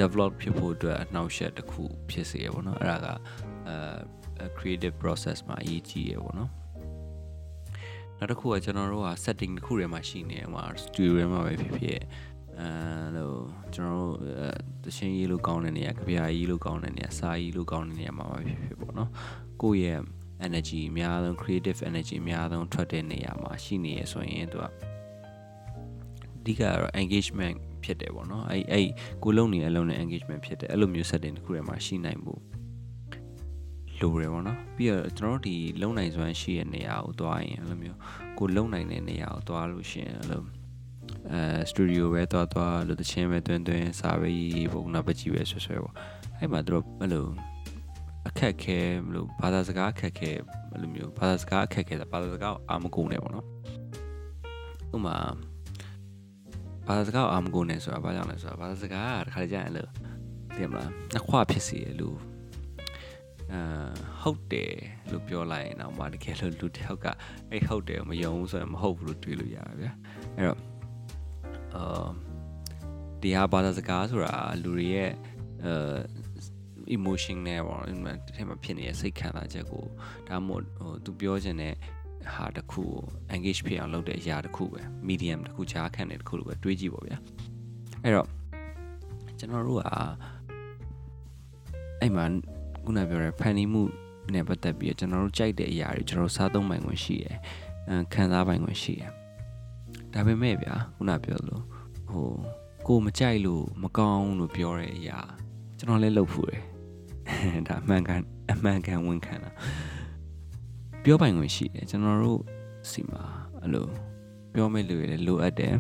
[0.00, 3.06] develop ဖြစ်ဖို့အတွက်အနှောက်အယှက်တစ်ခုဖြစ်စေရပေါ့နော်အဲ့ဒါက
[3.68, 6.50] အဲ creative process မှာအရေးကြီးရပေါ့နော်
[8.18, 12.00] နောက်တစ်ခုကကျွန်တော်တို့က setting တစ်ခုထဲမှာရှိနေမှာ studio ထဲမှာပဲဖြစ်ဖြစ်
[12.60, 12.70] အဲ
[13.16, 13.38] လို့
[13.74, 14.14] ကျွန်တော်တို့
[14.84, 19.10] တချင်းရေးလို့ကောင်းတဲ့နေရာကြပြားရေးလို့ကောင်းတဲ့နေရာစာရေးလို့ကောင်းတဲ့နေရာမှာပဲဖြစ်ဖြစ်ပေါ့နော်
[19.62, 20.00] ကိုယ့်ရဲ့
[20.46, 24.70] energy အများဆုံး creative energy အများဆုံးထွက်တဲ့နေရာမှာရှိနေရဆိုရင်သူကအ
[26.44, 28.88] ဓိကကတော့ engagement ဖြစ်တယ်ပေါ့နော်အဲ့အဲ့
[29.24, 32.40] ကိုလုံးနေအလုံးနဲ့ engagement ဖြစ်တယ်အဲ့လိုမျိုး setting တစ်ခုထဲမှာရှိနိုင်ဖို့
[34.00, 37.98] လိုတယ်ပေါ့နော်ပြီးတော့ကျွန်တော်တို့ဒီလုံနိုင်စွမ်းရှိတဲ့နေရာကိုသွားရင်အဲ့လိုမျိုး
[38.38, 40.42] ကိုလုံနိုင်တဲ့နေရာကိုသွားလို့ရှိရင်အဲ့လို
[41.32, 45.94] အဲစတူဒီယိုပဲသွားသွားလို့တချင်းပဲတွင်းတွင်းစာပဲရေးပုံနာပကြီးပဲဆွဆွဲပေါ့
[46.38, 47.26] အဲ့မှာတို့အဲ့လို
[48.28, 50.30] အခက်ခဲမလို့ဘာသာစကားအခက်ခဲ
[50.72, 53.46] အဲ့လိုမျိုးဘာသာစကားအခက်ခဲဘာသာစကားအာမကုန်နေပေါ့နော်
[54.94, 55.16] ဥမာ
[56.87, 59.87] ဘာသာစကားအာမကုန်နေဆိုတာဘာကြောင့်လဲဆိုတာဘာသာစကားကတခါကြရင်အဲ့လို
[60.56, 62.18] သိမလားနှစ်ခွဖြစ်စီရလို့
[63.52, 63.90] အာ
[64.22, 64.72] ဟုတ်တယ်
[65.10, 67.06] လို့ပြောလိုက်ရင်တော့မတကယ်လို့လူတစ်ယောက်က
[67.50, 69.92] အဲ့ဟုတ်တယ်မယုံဘူးဆိုရင်မဟုတ်ဘူးလို့တွေးလို့ရတယ်ဗျာ
[70.37, 70.58] အဲ့တော့
[71.76, 72.08] အာ
[73.22, 75.10] ဒီဟာဘာသာစကားဆိုတာလူတွေရဲ့
[75.64, 75.98] အာ
[76.96, 77.94] emotion နဲ့ပေါ့ဒီ
[78.37, 79.84] ထဲမှာဖြစ်နေတဲ့စိတ်ခံစားချက်ကို
[80.28, 81.75] ဒါမှမဟုတ်ဟိုသူပြောချင်တဲ့
[82.34, 83.02] ဟာတစ်ခုကို
[83.34, 87.18] engage ဖြစ်အောင်လုပ်တဲ့အရာတစ်ခုပဲ medium တစ်ခုချားခံတဲ့တစ်ခုလိုပဲတွေးကြည့်ပါဗျာ
[88.02, 88.28] အဲ့တော့
[89.38, 89.82] ကျွန်တော်တို့က
[92.00, 92.25] အဲ့မှာ
[92.84, 93.82] ခုနပြောတဲ့ဖန်တီးမှု
[94.34, 97.37] နဲ့ပတ်သက်ပြီးကျွန်တော်တို့ကြိုက်တဲ့အရာတွေကျွန်တော်စားသုံးပိုင်ခွင့်ရှိတယ်။
[98.12, 99.10] ခံစားပိုင်ခွင့်ရှိတယ်။
[100.18, 101.62] ဒါပေမဲ့ဗျာခုနပြောလို့
[102.10, 102.28] ဟို
[102.87, 105.18] ကိုမကြိုက်လို့မကောင်းလို့ပြောတဲ့အရာ
[105.78, 106.62] ကျွန်တော်လည်းလုပ်ဖူးတယ်။
[107.68, 108.22] ဒါအမှန်ကန်
[108.52, 109.50] အမှန်ကန်ဝန်ခံတာ
[111.02, 112.40] ပြောပိုင်ခွင့်ရှိတယ်ကျွန်တော်တို့
[112.90, 113.22] စီမှာ
[113.60, 113.87] အဲ့လို
[114.54, 115.75] ပြောမဲ့လူတွေလည်းလိုအပ်တယ်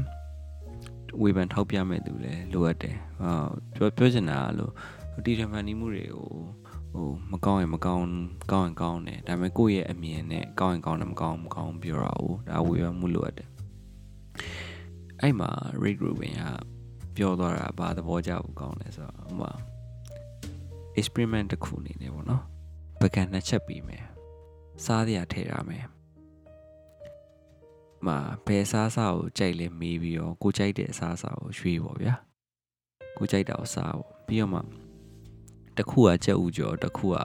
[1.22, 4.72] ဝေဖန်ထောက်ပြမဲ့သူလည်းလိုအပ်တယ်။ဟောပြောပြောချင်တာလို့
[5.24, 6.28] တီထမှန်နေမှုတွေကို
[6.92, 8.06] ဟိုမကောင်းရင်မကောင်း
[8.52, 13.48] ကောင်းရင်ကောင်းတယ်ဒါပေမဲ့ကိုယ့်ရဲ့အမြင်နဲ့ကောင်းရင်ကောင်းတယ်မကောင်းမကောင်းပြောတာ哦ဒါဝေဖန်မှုလိုအပ်တယ်
[15.20, 15.50] အဲ့မှာ
[15.84, 16.44] Rick Rubin က
[17.16, 19.52] ပြောသွားတာဘာသဘောကျဖို့ကောင်းလဲဆိုတော့ဟိုမှာ
[20.98, 22.42] experiment တစ်ခုအနေနဲ့ပေါ့နော်
[23.00, 24.04] ပကံနှစ်ချက်ပြီးမယ်
[24.84, 25.86] စားရထည့်ရမယ်
[28.06, 32.14] မှာဘယ်စားစားကိုကြိုက်လဲမေးပြီးတော့ကိုကြိုက်တဲ့အစားအစာကိုရွေးပေါ့ဗျာ
[33.18, 34.60] ကိုကြိုက်တာကိုစားပေါ့ပြီးတော့မှ
[35.76, 37.16] တစ်ခုကကြက်ဥကြော်တစ်ခုက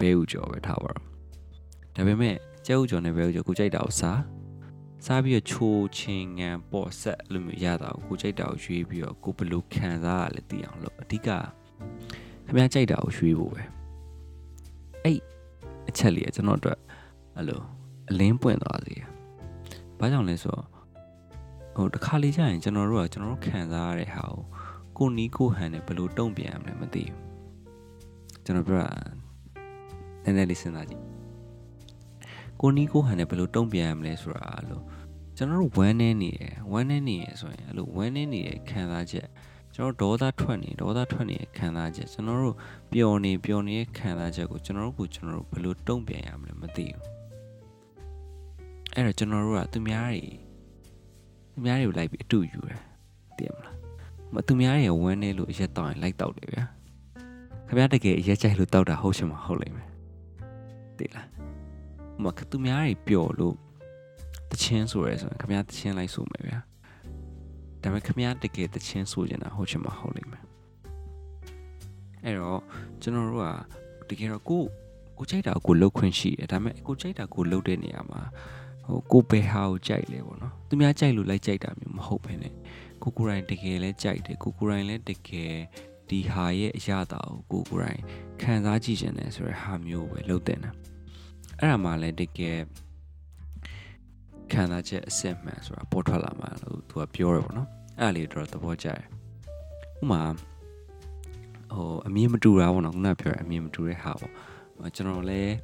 [0.00, 1.06] ဘဲဥကြော်ပဲထားပါတော့
[1.94, 4.18] ဒါပေမဲ့ကြက်ဥကြော်နဲ့ဘဲဥကြော်ကိုကြိုက်တာကိုစား
[5.06, 13.62] စားပြီးတော့ချိုးချင်းငံပေါ့ဆက်အဲ့လိုမျိုးရတာကိုကိုကြိုက်တာကိုရွေးပြီးတော့ကိုဘယ်လိုခံစားရလဲသိအောင်လို့အဓိကခင်ဗျားကြိုက်တာကိုရွေးဖို့ပဲ
[15.04, 15.18] အဲ့
[15.88, 16.78] အချက်လေးကကျွန်တော်တို့
[17.36, 17.60] အဲ့လို
[18.10, 18.96] အလင်းပွင့်သွားစေ။
[19.98, 20.66] ဘာကြောင့်လဲဆိုတော့
[21.74, 24.40] ဟိုတစ်ခါလေကြာရင်ကျွန်တော်တို့ကကျွန်တော်တို့ခံစားရတဲ့ဟာကို
[24.96, 27.20] ကိုနီးကိုဟန်နဲ့ဘယ်လိုတုံ့ပြန်ရမလဲမသိဘူး
[28.44, 28.90] ကျွန်တော်ပြောတာ
[30.24, 31.02] နည်းနည်းလေးစဉ်းစားကြည့်
[32.60, 34.82] ကိုနီးကိုဟန်နဲ့ဘယ်လိုတုံ့ပြန်ရမလဲဆိုတာလို့
[35.38, 39.26] ကျွန်တော်တို့ဝမ်းနေနေရယ်ဝမ်းနေနေရယ်ဆိုရင်အဲ့လိုဝမ်းနေနေတဲ့ခံစားချက်
[39.74, 42.56] ကျွန်တော်ဒေါသထွက်နေဒေါသထွက်နေတဲ့ခံစားချက်ကျွန်တော်တို့
[42.92, 47.04] ပျော်နေပျော်နေတဲ့ခံစားချက်ကိုကျွန်တော်တို့ကကျွန်တော်တို့ဘယ်လိုတုံ့ပြန်ရမလဲမသိဘူး
[48.94, 50.22] အဲ့တော့ကျွန်တော်တို့ကသူများတွေ
[51.52, 52.80] သူများတွေကိုလိုက်ပြီးအတူယူတယ်
[53.36, 53.74] သိရမလား
[54.34, 56.64] မသူများတွေဝမ်းနေလို့ရက်တောင်းရင်လိုက်တောက်တယ်ဗျာ
[57.66, 59.88] ခင်ဗျားတကယ်ရက်ကြိုက်လို့တောက်တာဟုတ်ချင်မှာဟုတ်လိမ့်မယ်
[60.98, 63.56] သိလားဟိုမှာသူများတွေပျော်လို့
[64.52, 66.58] တချင်းဆိုရဲဆိုရင်ခင်ဗျားတချင်းလိုက်ဆိုမယ်ဗျာ
[67.82, 70.44] ဒါပေမဲ့ခင်ဗျားတကယ်တချင်းဆိုချင်တာဟုတ်ချင်မှာဟုတ်လိမ့်မယ်
[72.24, 72.60] အဲ့တော့
[73.02, 73.42] ကျွန်တော်တို့
[74.08, 74.62] ကတကယ်တော့ကို
[75.18, 78.22] ကိုကြိုက်တာကိုလှုပ်ခွင့်ရှိတယ်ဒါပေမဲ့ကိုကြိုက်တာကိုလှုပ်တဲ့နေရာမှာ
[78.86, 82.52] ဟိုကိုဘယ်ဟာကိုကြိုက်လဲပေါ့နော်သူများကြိုက်လို့လိုက်ကြိုက်တာမျိုးမဟုတ်ဘဲနဲ့
[83.02, 85.52] ကိုကိုရိုင်းတကယ်လဲကြိုက်တယ်ကိုကိုရိုင်းလဲတကယ်
[86.08, 88.02] ဒီဟာရဲ့အရာတာကိုကိုကိုရိုင်း
[88.42, 90.70] ခံစားကြည့်ခြင်းနဲ့ဆိုရဟာမျိုးပဲလုပ်တဲ့နာ
[91.58, 92.58] အဲ့ဒါမှလည်းတကယ်
[94.52, 97.68] ခံစားချက်အစစ်မှန်ဆိုတာပေါ်ထွက်လာမှာလို့သူကပြောရပေါ့နော်
[98.00, 99.02] အဲ့ဒါလေးတော့သဘောကျတယ်
[100.00, 100.22] ဥမာ
[101.74, 105.54] ဟိုအမြင်မတူတာပေါ့နော်ခုနပြောရအမြင်မတူတဲ့ဟာပေါ့ကျွန်တော်လည်း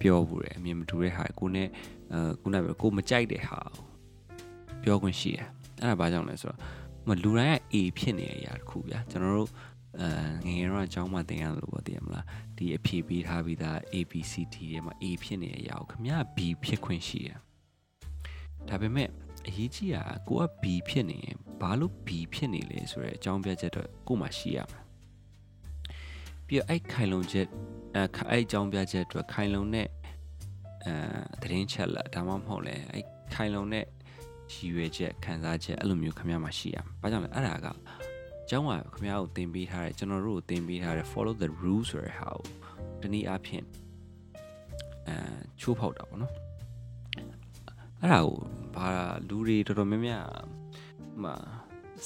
[0.00, 1.68] ပြောဘူးတယ်အမြင်မတူတဲ့ဟာကိုနဲ့
[2.12, 3.60] အဲခုနပြောကိုမကြိုက်တဲ့ဟာ
[4.82, 5.46] ပြောခွင့်ရှိတယ်
[5.82, 6.58] အဲ့ဒါဘာကြောင့်လဲဆိုတော့
[7.08, 9.50] မလူတိုင်းက A ဖြစ်နေတဲ့အရာတစ်ခုဗျာကျွန်တော်တို့
[10.00, 10.08] အဲ
[10.46, 12.24] ငငယ်တော့အကြောင်းမှသင်ရတယ်လို့ပေါ့သိရမလား
[12.56, 17.38] ဒီအဖြေပေးထားပြီးသား A B C D ထဲမှာ A ဖြစ်နေတဲ့အရာကိုခင်ဗျာ B ဖြစ်ခွင့်ရှိတယ်
[18.68, 19.08] ဒါပေမဲ့
[19.48, 24.80] အရေးကြီးတာကိုက B ဖြစ်နေရင်ဘာလို့ B ဖြစ်နေလဲဆိုတဲ့အကြောင်းပြချက်တော့ကိုမှရှိရမှာ
[26.46, 27.46] ပြီးတော့အဲ့ခိုင်လုံချက်
[27.94, 29.88] အဲအဲ့အကြောင်းပြချက်အတွက်ခိုင်လုံတဲ့
[30.84, 30.94] အဲ
[31.42, 33.84] သတင်းချက်လက်ဒါမှမဟုတ်လဲအဲ့ခိုင်လုံတဲ့
[34.52, 37.68] ရည်ရွယ်ချက်ခံစားချက်အဲ့လိုမျိုးခင်ဗျားမှာရှိရမှာ။ဘာကြောင့်လဲအဲ့ဒါက
[38.48, 42.44] ကျောင်းကခင်ဗျားကိုသင်ပေးထားတဲ့ကျွန်တော်တို့ကိုသင်ပေးထားတဲ့ follow the rules ဆိုတဲ့ဟာကို
[43.02, 43.64] တနည်းအားဖြင့်
[45.08, 45.16] အဲ
[45.60, 46.32] ချိုးဖောက်တာပေါ့နော်။
[48.02, 48.36] အဲ့ဒါကို
[48.74, 48.88] ဘာ
[49.28, 51.34] လူတွေတော်တော်များများဟိုမှာ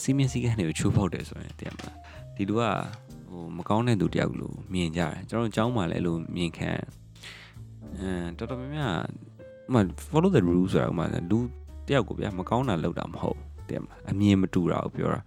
[0.00, 1.98] စီမင်းစည်းကမ်းတွေကိုချိုးဖောက်တယ်ဆိုရင်တရားမလား
[2.37, 2.62] ဒီလူက
[3.30, 6.70] ဟိုမကောင်းတဲ့သူတယောက်လို့မြင်ကြတယ်ကျွန်တော်ကျောင်းမှာလည်းအဲ့လိုမြင်ခံ
[7.98, 8.94] အဲတော်တော်များများ
[9.66, 9.80] ဥမာ
[10.11, 11.38] follow the rules ဆိုတာဥမာလူ
[11.88, 13.38] တယောက်ကိုဗျာမကောင်းတာလုပ်တာမဟုတ်
[13.70, 15.20] တဲ့မလားအမြင်မတူတာကိုပြောတာ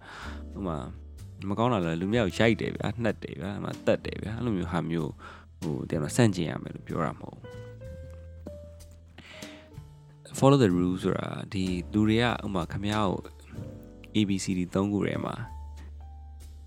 [0.56, 0.76] ဥမာ
[1.48, 5.10] မကောင်းတာလည်းလူမျိုးရိုက်တယ်ဗျာနှက်တယ်ဗျာဥမာတက်တယ်ဗျာအဲ့လိုမျိုးဟာမျိုး
[5.60, 7.38] ဟိုတဲ့မလားစန့်ကျင်ရမယ်လို့ပြောတာမဟုတ်
[10.38, 13.20] follow the rule ဆိုတာဒီသူတွေကဥမာခမရကို
[14.16, 15.34] ABCD ၃ခုထဲမှာ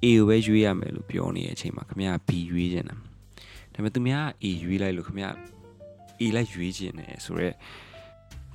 [0.03, 3.05] A ကိုပဲရွေးရမယ်လို့ပြောနေတဲ့အချိန်မှာခမရ B ရွေးခြင်းတယ်ဒါ
[3.73, 5.25] ပေမဲ့သူများ A ရွေးလိုက်လို့ခမရ
[6.21, 7.55] A လိုက်ရွေးခြင်းတယ်ဆိုတော့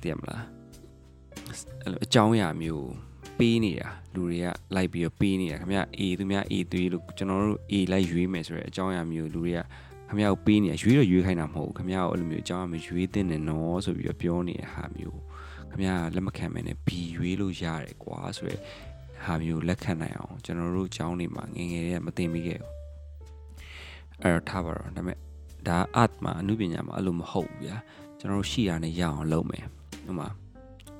[0.01, 0.43] သိရမလား
[1.81, 2.89] အဲ့လိုအကြောင်းအရာမျိုး
[3.37, 9.59] ပေးနေတာလူတွေကလိုက်ပြီးတော့ပေးနေတာခင်ဗျ A သူများ A သွေးလို့ကျွန်တော်တို့ A လိုက်ရွေးမယ်ဆိုရဲအကြောင်းအရာမျိုးလူတွေက
[10.07, 15.19] ခင်ဗျားကိုပေးနေတာရွေးတော့ရွေးခိုင်းတာမဟုတ်ဘူးခင်ဗျားကိုအဲ့လိုမျိုးအကြောင်းအရာမျိုးရွေးတဲ့နေနော်ဆိုပြီးတော့ပြောနေတဲ့ဟာမျိုး
[15.69, 18.61] ခင်ဗျားလက်မခံမဲနဲ့ B ရွေးလို့ရတယ်ကွာဆိုတော့
[19.25, 22.71] ဟာမျိုးလက်ခံနိုင်အောင်ကျွန်တော်တို့အကြောင်းတွေမှာငငယ်တွေကမသိမိခဲ့ဘူး
[24.21, 25.17] အဲ့တော့ထားပါတော့ဒါပေမဲ့
[25.67, 27.75] ဒါ art မှာအမှုပညာမှာအဲ့လိုမဟုတ်ဘူးဗျာ
[28.19, 29.65] ကျွန်တော်တို့ရှိရနေရအောင်လုပ်မယ်
[30.09, 30.27] ဥပမာ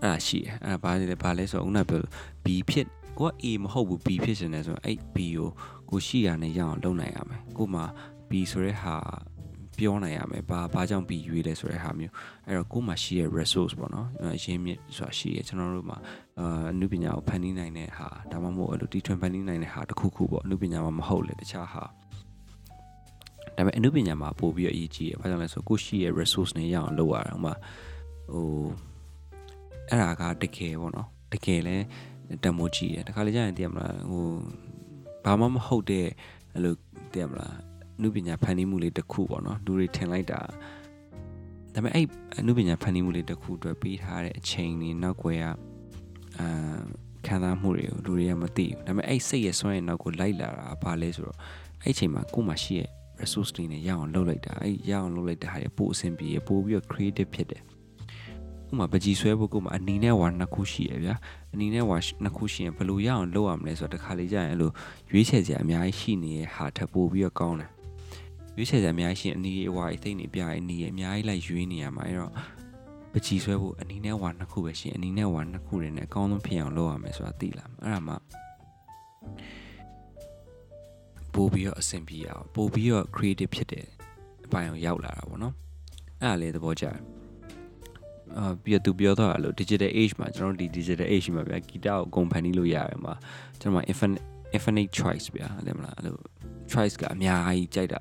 [0.01, 2.01] အဲ့ဒါရှိတယ်အဲ့ဒါဘာလဲဘာလဲဆိုတော့ဦးနာပြော
[2.43, 2.87] B ဖြစ်
[3.19, 5.49] ကိုက A မဟုတ်ဘူး B ဖြစ်နေတယ်ဆိုတော့အဲ့ B ကို
[5.89, 7.81] ကိုရှိရနေရအောင်လုပ်နိုင်ရမယ်ကိုမှ
[8.29, 8.95] B ဆိုတဲ့ဟာ
[9.77, 12.13] ပြောနိုင်ရမယ်ဘာဘာကြောင့် B ရွေးလဲဆိုတဲ့ဟာမျိုး
[12.45, 15.97] အဲ့တော့ကိုမှရှိရ resource ပေါ့နော်အရင်းမြစ်ဆိုတာရှိရကျွန်တော်တို့မှာ
[16.39, 21.83] အာအနုပညာကိုဖန်တီးနိုင်တဲ့ဟာဒါမှမဟုတ်အဲ့လိုတီထွင်ဖန်တီးနိုင်တဲ့ဟာတစ်ခုခုပေါ့အနုပညာမှာမဟုတ်လေတခြားဟာ
[23.57, 27.53] ဒါပေမဲ့အနုပညာမှာပို့ပြီးတော့အရေးကြီးတယ်။ဘာကြောင့်လဲဆိုတော့ကိုရှိရဲ့ resource နဲ့ရအောင်လုပ်ရတာ။ဥပမာ
[28.31, 28.45] ဟို
[29.89, 31.75] အဲ့ဒါကတကယ်ပေါ့နော်။တကယ်လဲ
[32.43, 34.25] တမိုးကြည့်တယ်။တခါလေကြာရင်သိရမလားဟို
[35.25, 36.07] ဘာမှမဟုတ်တဲ့
[36.53, 36.73] အဲ့လို
[37.13, 40.39] သိရမလားအ နုပညာဖန်တီးမှုလေးတစ်ခုပေါ့နော်။လူတွေထင်လိုက်တာ
[41.73, 42.05] ဒါပေမဲ့အဲ့
[42.39, 45.45] အနုပညာဖန်တီးမှုလေးတစ်ခုအတွက်ပေးထားတဲ့အချိန်နေနောက်ွယ်က
[46.39, 46.79] အာ
[47.25, 51.37] ခံစားမှုတွေကိုလူတွေကမသိဘူး။ဒါပေမဲ့အဲ့စိတ်ရဲ့စွမ်းရည်နောက်ကိုလိုက်လာတာဘာလဲဆိုတော့
[51.83, 52.89] အဲ့အချိန်မှာကိုယ်မှရှိရဲ့
[53.21, 57.61] resource တွေနဲ့ရအောင်လုပ်လိုက်တာအဲ့ရအောင်လုပ်လိုက်တဲ့ဟာတွေပို့အဆင်ပြေရပို့ပြီးတော့ creative ဖြစ်တယ်
[58.69, 61.15] ဥမာပကြီးဆွဲဖို့ကိုမှအနီနဲ့ဝါနှစ်ခုရှိရဗျာ
[61.53, 64.71] အနီနဲ့ဝါနှစ်ခုရှိရင်ဘယ်လိုရအောင်လုပ်ရမလဲဆိုတော့တစ်ခါလေကြာရင်အဲ့လို
[65.11, 67.69] ရွေးချယ်စရာအများကြီးရှိနေတဲ့ဟာထပ်ပို့ပြီးတော့ကောင်းတယ်
[68.57, 72.31] ရွေးချယ်စရာအများကြီးရှိရင်အနီအဝါအသိနေပြရင်အနီအများကြီးလိုက်ရွေးနေရမှာအဲ့တော့
[73.13, 78.13] ပကြီးဆွဲဖို့အနီနဲ့ဝါနှစ်ခုပဲရှိရင်အနီနဲ့ဝါနှစ်ခုတွေနဲ့အကောင်းဆုံးဖြစ်အောင်လုပ်ရမယ်ဆိုတာသိလာအဲ့ဒါမှ
[81.33, 83.85] ပို့ပြီးတော့အဆင်ပြေအောင်ပို့ပြီးတော့ creative ဖြစ်တဲ့
[84.45, 85.53] အပိုင်းကိုရောက်လာတာပေါ့နော်
[86.21, 86.97] အဲ့ဒါလေးသဘောကျတယ်
[88.37, 93.13] အာပြီးတော့သူပြောတော့လို့ digital age မှာကျွန်တော်တို့ဒီ digital age မှာဗျာဂီတကိုအကုန်ဖန်တီးလို့ရတယ်မှာ
[93.59, 94.23] ကျွန်တော် infinite
[94.55, 96.17] infinite choice ဗျာဟုတ်တယ်မလားအဲ့လို
[96.73, 97.99] choice ကအများကြီးကြိုက်တာ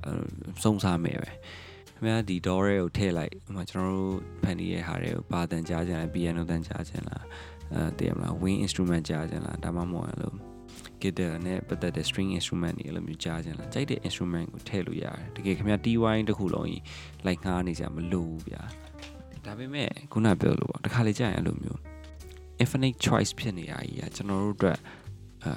[0.62, 1.30] စုံစားမယ်ပဲ
[1.94, 7.24] ခင်ဗျာဒီ door ကိုထည့်လိုက်ဟိုမှာကျွန်တော်တို့ဖန်တီးရဲ့ဟာတွေကိုပါတန်ကြားခြင်းလား piano တန်ကြားခြင်းလား
[7.74, 10.32] အဲတည်ရမလား wind instrument ကြားခြင်းလားဒါမှမဟုတ်အဲ့လို
[11.02, 16.82] guitar နဲ့ပတ်သက်တဲ့ string instrument တွေအဲ့လိုမျိုးကြားခြင်းလားကြိုက်တဲ့ instrument ကိုထည့်လို့ရတယ်တကယ်ခင်ဗျာ TY တခုလုံးကြီး
[17.26, 18.62] လိုက်ငှားနေကြမလို့ဘူးဗျာ
[19.44, 21.80] ဒါပေမဲ့ခုနပြောလို့ပေါ့တခါလေကြာရင်အဲ့လိုမျိုး
[22.62, 24.78] infinite choice ဖြစ်နေရကြီးอ่ะကျွန်တော်တို့အတွက်
[25.44, 25.52] အာ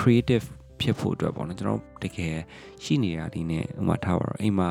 [0.00, 0.46] creative
[0.80, 2.36] ဖြစ်ဖို့အတွက်ပေါ့နော်ကျွန်တော်တကယ်
[2.84, 4.70] ရှိနေတာဒီနဲ့ဥမာထားပါတော့အိမ်မှာ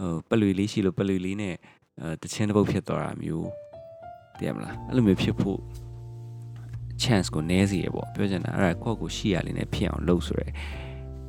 [0.00, 1.54] ဟိုပလွေလေးရှိလို့ပလွေလေးနဲ့
[2.00, 3.48] အဲတချင်းတစ်ပုတ်ဖြစ်သွားတာမျိုး
[4.38, 5.60] တည်ရမလားအဲ့လိုမျိုးဖြစ်ဖို့
[7.02, 10.52] chance ကိုနည်းစေရပေါ့ပြောချင်တာအဲ့ဒါကိုယ့်ကိုရှိရလေးနဲ့ဖြစ်အောင်လုပ်ဆိုရယ်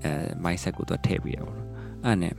[0.03, 1.67] အဲ mindset ကိုသူထည့်ပေးရပါတော့
[2.05, 2.33] အဲ့နဲ့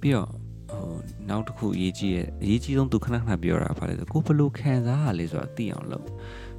[0.00, 0.30] ပြီးတော့
[0.72, 0.94] ဟို
[1.28, 6.06] နောက်တစ်ခုအရေးကြီးရဲ့အရေးကြီးဆုံးသူခဏခဏပြောတာဘာလဲဆိုကိုဘလို့ခံစားရလဲဆိုတာသိအောင်လုပ်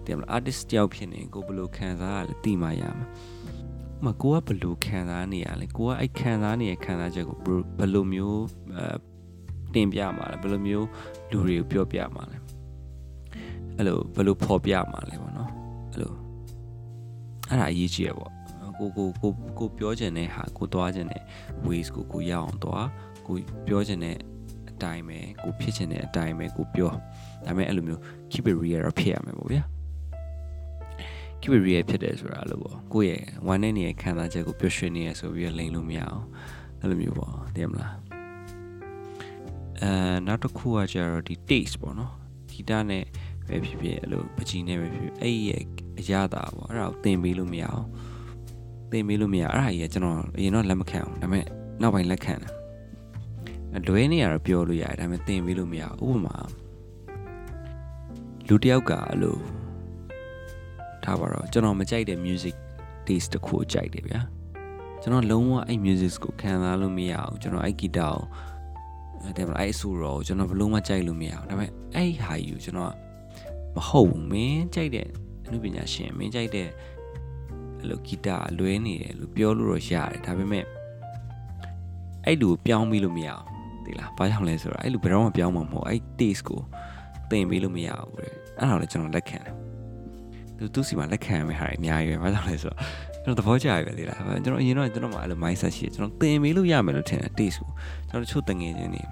[0.05, 3.05] တည်မလား artist တယောက်ဖြစ်နေကိုဘလို့ခံစားရလဲသိမှရမှာ
[4.05, 7.37] မကိုကဘလို့ခံစားနေရလဲကိုကအဲ့ခံစားနေတဲ့ခံစားချက်ကို
[7.79, 8.41] ဘလို့မျိုး
[8.77, 8.85] အဲ
[9.73, 10.87] တင်ပြမှာလဲဘလို့မျိုး
[11.31, 12.37] လူတွေကိုပြောပြမှာလဲ
[13.77, 15.49] အဲ့လိုဘလို့ဖော်ပြမှာလဲပေါ့နော်
[15.91, 16.13] အဲ့လို
[17.49, 18.31] အဲ့ဒါအရေးကြီးရပေါ့
[18.79, 21.21] ကိုကိုကိုကိုပြောချင်တဲ့ဟာကိုသွားချင်တဲ့
[21.67, 22.87] ways ကိုကိုရအောင်သွား
[23.27, 23.35] ကို
[23.67, 24.17] ပြောချင်တဲ့
[24.69, 26.91] အတိုင်းပဲကိုဖြစ်ချင်တဲ့အတိုင်းပဲကိုပြော
[27.45, 29.63] ဒါပေမဲ့အဲ့လိုမျိုး keep it real တော့ဖြစ်ရမယ်ပေါ့ဗျာ
[31.41, 36.25] keep it real ဖြစ်တယ်ဆိုတာလို့ပေါ့ကိုယ့်ရဲ့ one နဲ့နေတဲ့ခံစားချက်ကိုပျော်ရွှင်နေရဆိုပြီးလိန်လို့မရအောင်
[36.81, 37.93] အဲ့လိုမျိုးပေါ့သိရမလား
[39.81, 39.91] အဲ
[40.27, 42.13] နောက်တစ်ခုကကျတော့ဒီ taste ပေါ့နော်
[42.51, 43.03] ဂီတနဲ့
[43.47, 45.63] ပဲဖြစ်ဖြစ်အဲ့လိုပကြီးနဲ့ပဲဖြစ်ဖြစ်အဲ့ရဲ့
[45.99, 47.85] အရသာပေါ့အဲ့ဒါကိုသင်ပေးလို့မရအောင်
[48.91, 51.45] သင်ပေးလို့မရအဲ့ဒါကြီးကကျွန်တော်အရင်တော့လက်မခံအောင်ဒါပေမဲ့
[51.81, 52.51] နောက်ပိုင်းလက်ခံတယ်
[53.87, 56.35] လွဲနေရတော့ပြောလို့ရတယ်ဒါပေမဲ့သင်ပေးလို့မရဥပမာ
[58.47, 59.37] လူတယောက်ကအဲ့လို
[61.07, 62.55] ထားပါတော့ကျွန်တော်မကြိုက်တဲ့ music
[63.07, 64.21] taste တစ်ခုကိုကြိုက်တယ်ဗျာ
[65.01, 68.17] ကျွန်တော်လုံးဝအဲ့ music ကိုခံစားလို့မရအောင်ကျွန်တော်အဲ့ဂီတကို
[69.23, 72.93] အဲ့ဒါအဲ့အဆူရောကျွန်တော်ဘလုံးမကြိုက်လို့မရအောင်ဒါပေမဲ့အဲ့ဟာယူကျွန်တော်
[73.75, 75.07] မဟုတ်ဘူးမင်းကြိုက်တဲ့
[75.45, 76.67] အမှုပညာရှင်မင်းကြိုက်တဲ့
[77.79, 80.65] အဲ့လိုဂီတလွဲနေတယ်လို့ပြောလို့တော့ရတယ်ဒါပေမဲ့
[82.25, 83.45] အဲ့လူကိုပြောင်းပြီးလို့မရအောင်
[83.85, 86.61] တဒီလားဘာကြောင့်လဲဆိုတော့အဲ့လိုဘယ်တော့မှပြောင်းမှာမဟုတ်အဲ့ taste ကို
[87.29, 89.53] သင်ပေးလို့မရဘူးတဲ့အဲ့ဒါလည်းကျွန်တော်လက်ခံတယ်
[90.59, 92.77] သူသူစီမှာလက်ခံရမယ့်ဟာတွေအများကြီးပဲဘာကြောင့်လဲဆိုတော့
[93.23, 97.69] ကျွန်တော်သဘောကျရပဲလေလားကျွန်တော်အရင်တော့ကျွန်တော်မှအဲ့လို mindset ရှိတယ်ကျွန်တော်သင်ပေးလို့ရမယ်လို့ထင်တယ် taste ကို
[98.09, 99.03] ကျွန်တော်တချို့တငယ်ချင်းတွေ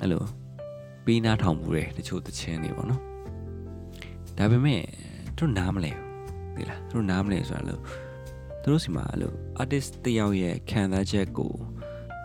[0.00, 0.22] အဲ့လို
[1.04, 3.02] ပေးနာထောင်မှုတယ်တချို့တချင်းတွေပေါ့နော်
[4.38, 4.82] ဒါပေမဲ့
[5.36, 7.80] သူတို့နားမလဲဘူးဒီလားသူတို့နားမလဲဆိုတာလို့
[8.62, 11.52] သူတို့စီမှာအဲ့လို artist တယောက်ရဲ့ခံစားချက်ကို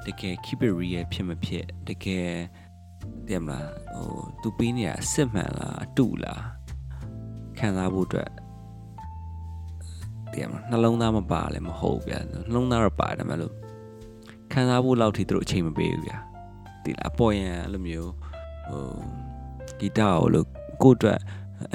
[0.06, 2.32] တကယ် keep it real ဖြစ်မဖြစ်တကယ်
[3.28, 6.42] တယ်မလားဟိုသူပေးနေရအစစ်မှန်လားအတူလား
[7.62, 8.30] ခံစားဖို့အတွက်
[10.34, 13.54] တယ်မလားနှလုံးသားမပါလည်းမဟုတ်ဗျာနှလုံးသားတော့ပါတယ်မလို့
[14.52, 16.18] ခံစားဖို့လောက်ထိသူတို့အချိန်မပေးဘူးဗျာ
[16.84, 18.12] ဒီလားအပေါ်ရန်အဲ့လိုမျိုး
[18.70, 18.86] ဟို
[19.80, 20.48] ဂီတကိုလို့
[20.84, 21.20] ကိုယ့်အတွက်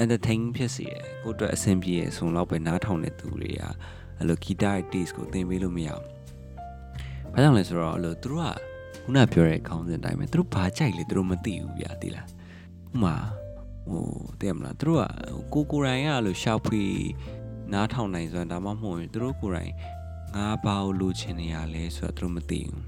[0.03, 3.61] entertain ဖြစ်စေရကိုယ့်အတွက်အဆင်ပြေရဆိုတော့ပဲနားထောင်တဲ့သူတွေက
[4.17, 6.03] အဲ့လိုဂီတရဲ့ taste ကိုသင်ပေးလို့မရဘူး။
[7.33, 8.55] ဘာကြောင့်လဲဆိုတော့အဲ့လိုသူတို့က
[9.03, 12.25] ခုနပြောတဲ့ခေါင်းစဉ်အတိုင်းပဲသူတို့ဘာကြိုက်လဲသူတို့မသိဘူးဗျာသိလား။
[12.93, 13.15] ဥမာ
[13.89, 14.05] ဟို
[14.39, 16.83] သိရမလားသူတို့ကကိုကိုရိုင်းကအဲ့လိုရှောက်ဖွေ
[17.73, 19.73] နားထောင်နိုင်စွမ်းဒါမှမဟုတ်ရင်သူတို့ကိုယ်တိုင်
[20.35, 22.83] ငါဘာကိုလိုချင်နေရလဲဆိုတော့သူတို့မသိဘူး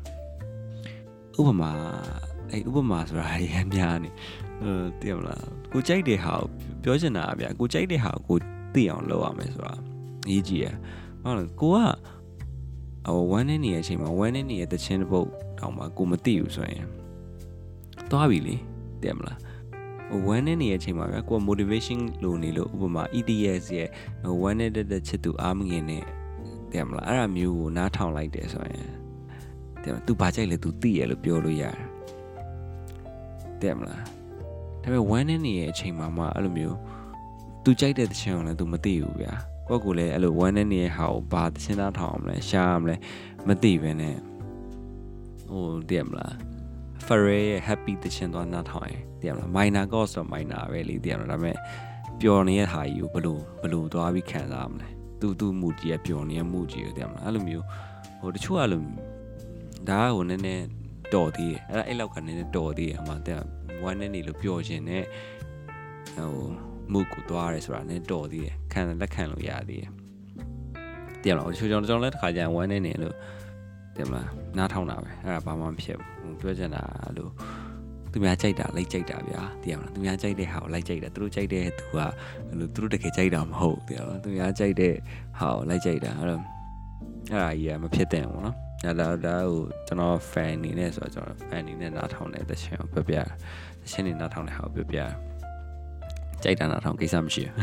[1.39, 1.71] ။ဥပမာ
[2.51, 4.09] အဲ့ဥပမာဆိုတာရမ်းများနေ
[4.59, 6.47] ဟိုသိရမလားကိုကြိုက်တဲ့ဟာကို
[6.83, 8.38] ပြောချင်တာဗျာကိုကြိုက်တဲ့ဟာကို
[8.73, 9.73] သိအောင်လုပ်ရမယ်ဆိုတာ
[10.27, 10.65] အရေးကြီးရ
[11.23, 11.77] ဟုတ်လားကိုက
[13.07, 16.85] ဟိုဝမ်းနေနေတဲ့အချိန်မှာဝမ်းနေနေရဲ့တခြင်းတစ်ပုတ်တောင်မှကိုမသိဘူးဆိုရင်
[18.12, 18.55] သွားပြီလေ
[19.01, 19.48] သိရမလားဟို
[20.26, 23.88] ဝမ်းနေနေတဲ့အချိန်မှာဗျာကိုက motivation လိုနေလို့ဥပမာ EDS ရဲ့
[24.22, 26.04] ဟိုဝမ်းနေတဲ့တဲ့ချစ်သူအားမငင်နဲ့
[26.70, 28.88] သိရမလားအဲ့ဒါမျိုးကိုနားထောင်လိုက်တယ်ဆိုရင်
[29.82, 31.76] သိရမလား तू ဘာကြိုက်လဲ तू သိရလို့ပြောလို့ရတယ်
[33.60, 34.02] သိရမလား
[34.82, 36.76] ဒါပေမဲ့ဝမ်းနေနေရဲ့အချိန်မှာမှအဲ့လိုမျိုး
[37.64, 39.34] तू ကြိုက်တဲ့တခြင်းကိုလည်း तू မသိဘူးဗျာ
[39.68, 42.96] ကိုယ့်ကိုယ်လည်းအဲ့လိုဝမ်းနေနေတဲ့ဟာကိုဘာတခြင်းသားထောင်အောင်လဲရှားအောင်လဲ
[43.48, 44.16] မသိပဲနဲ့
[45.50, 46.34] ဟိုသိရမလား
[47.05, 51.57] Ferrer ရဲ့ happy တခြင်းသွားနားထောင်ရင်သိရမလား minor chord ဆို minor ပဲလေသိရမလားဒါပေမဲ့
[52.21, 57.65] ပျော်နေတဲ့ဟာကြီးကိုဘလို့ဘလို့သွားပြီးခံစားရမလဲသူသူမူကြီးကပျော်နေတဲ့မူကြီးကိုသိရမလားအဲ့လိုမျိုး
[58.19, 58.81] ဟိုတချို့အဲ့လို
[59.89, 60.65] ဒါကဟိုနည်းနည်း
[61.13, 63.39] တော်သေးတယ်အဲ့ဒါအဲ့လောက်ကနည်းနည်းတော်သေးတယ်အမှတဲ့
[63.83, 65.03] ဝမ်းနေနေလို့ပျော်ခြင်းနဲ့
[66.15, 66.33] ဟို
[66.91, 69.91] မှုကိုသွားရဲဆိုတာနဲ့တော်သေးတယ်ခံလက်ခံလို့ရသေးတယ်
[71.21, 73.15] တည်မလားချိုးကျွန်တော်လည်းတစ်ခါကျရင်ဝမ်းနေနေလို့
[73.99, 76.83] တည်မလားနားထောင်တာပဲအဲ့ဒါဘာမှမဖြစ်ဘူးပြောချင်တာ
[77.17, 77.31] လို့
[78.12, 81.97] သူများကြိုက်တာလိုက်ကြိုက်တာဗျာတည်မလားသူများကြိုက်တဲ့ဟာကိုလိုက်ကြိုက်တာသူတို့ကြိုက်တဲ့သူက
[82.59, 84.93] လို့သူတို့တကယ်ကြိုက်တာမဟုတ်တည်မလားသူများကြိုက်တဲ့
[85.39, 86.41] ဟာကိုလိုက်ကြိုက်တာအဲ့တော့
[87.31, 93.23] အဲ့ဒါကြီးကမဖြစ်တဲ့ဘူးနော်ဒါဒါဒါဟိုကျွန်တော် fan အနေနဲ့ဆိုတော့ကျွန်တော် fan အနေနဲ့နားထောင်တဲ့တခြင်းကိုပြပြတ
[93.91, 94.99] ခြင်းနေနားထောင်တဲ့ဟာကိုပြပြ
[96.43, 97.55] ကြိုက်တာနားထောင်ကိစ္စမရှိဘူး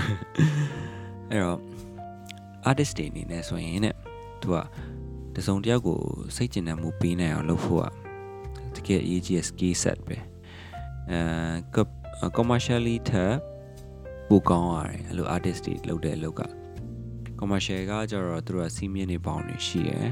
[1.31, 1.59] အဲ့တော့
[2.69, 3.95] artist တွေအနေနဲ့ဆိုရင်တဲ့
[4.41, 4.57] သူက
[5.37, 6.01] တစုံတယောက်ကို
[6.37, 7.83] စိတ်ကျဉ်တဲ့မှုပေးနိုင်အောင်လုပ်ဖို့
[8.75, 10.17] ကတကယ်အရေးကြီးတဲ့ skill set ပဲ
[11.11, 13.35] အဲ commercially ထက်
[14.29, 16.43] ပိုကောင်းရတယ်အဲ့လို artist တွေလုပ်တဲ့အလုပ်က
[17.41, 20.09] commercial ကကြတော့သူတို့ကစီးမြင့်နေပေါင်းနေရှိရယ်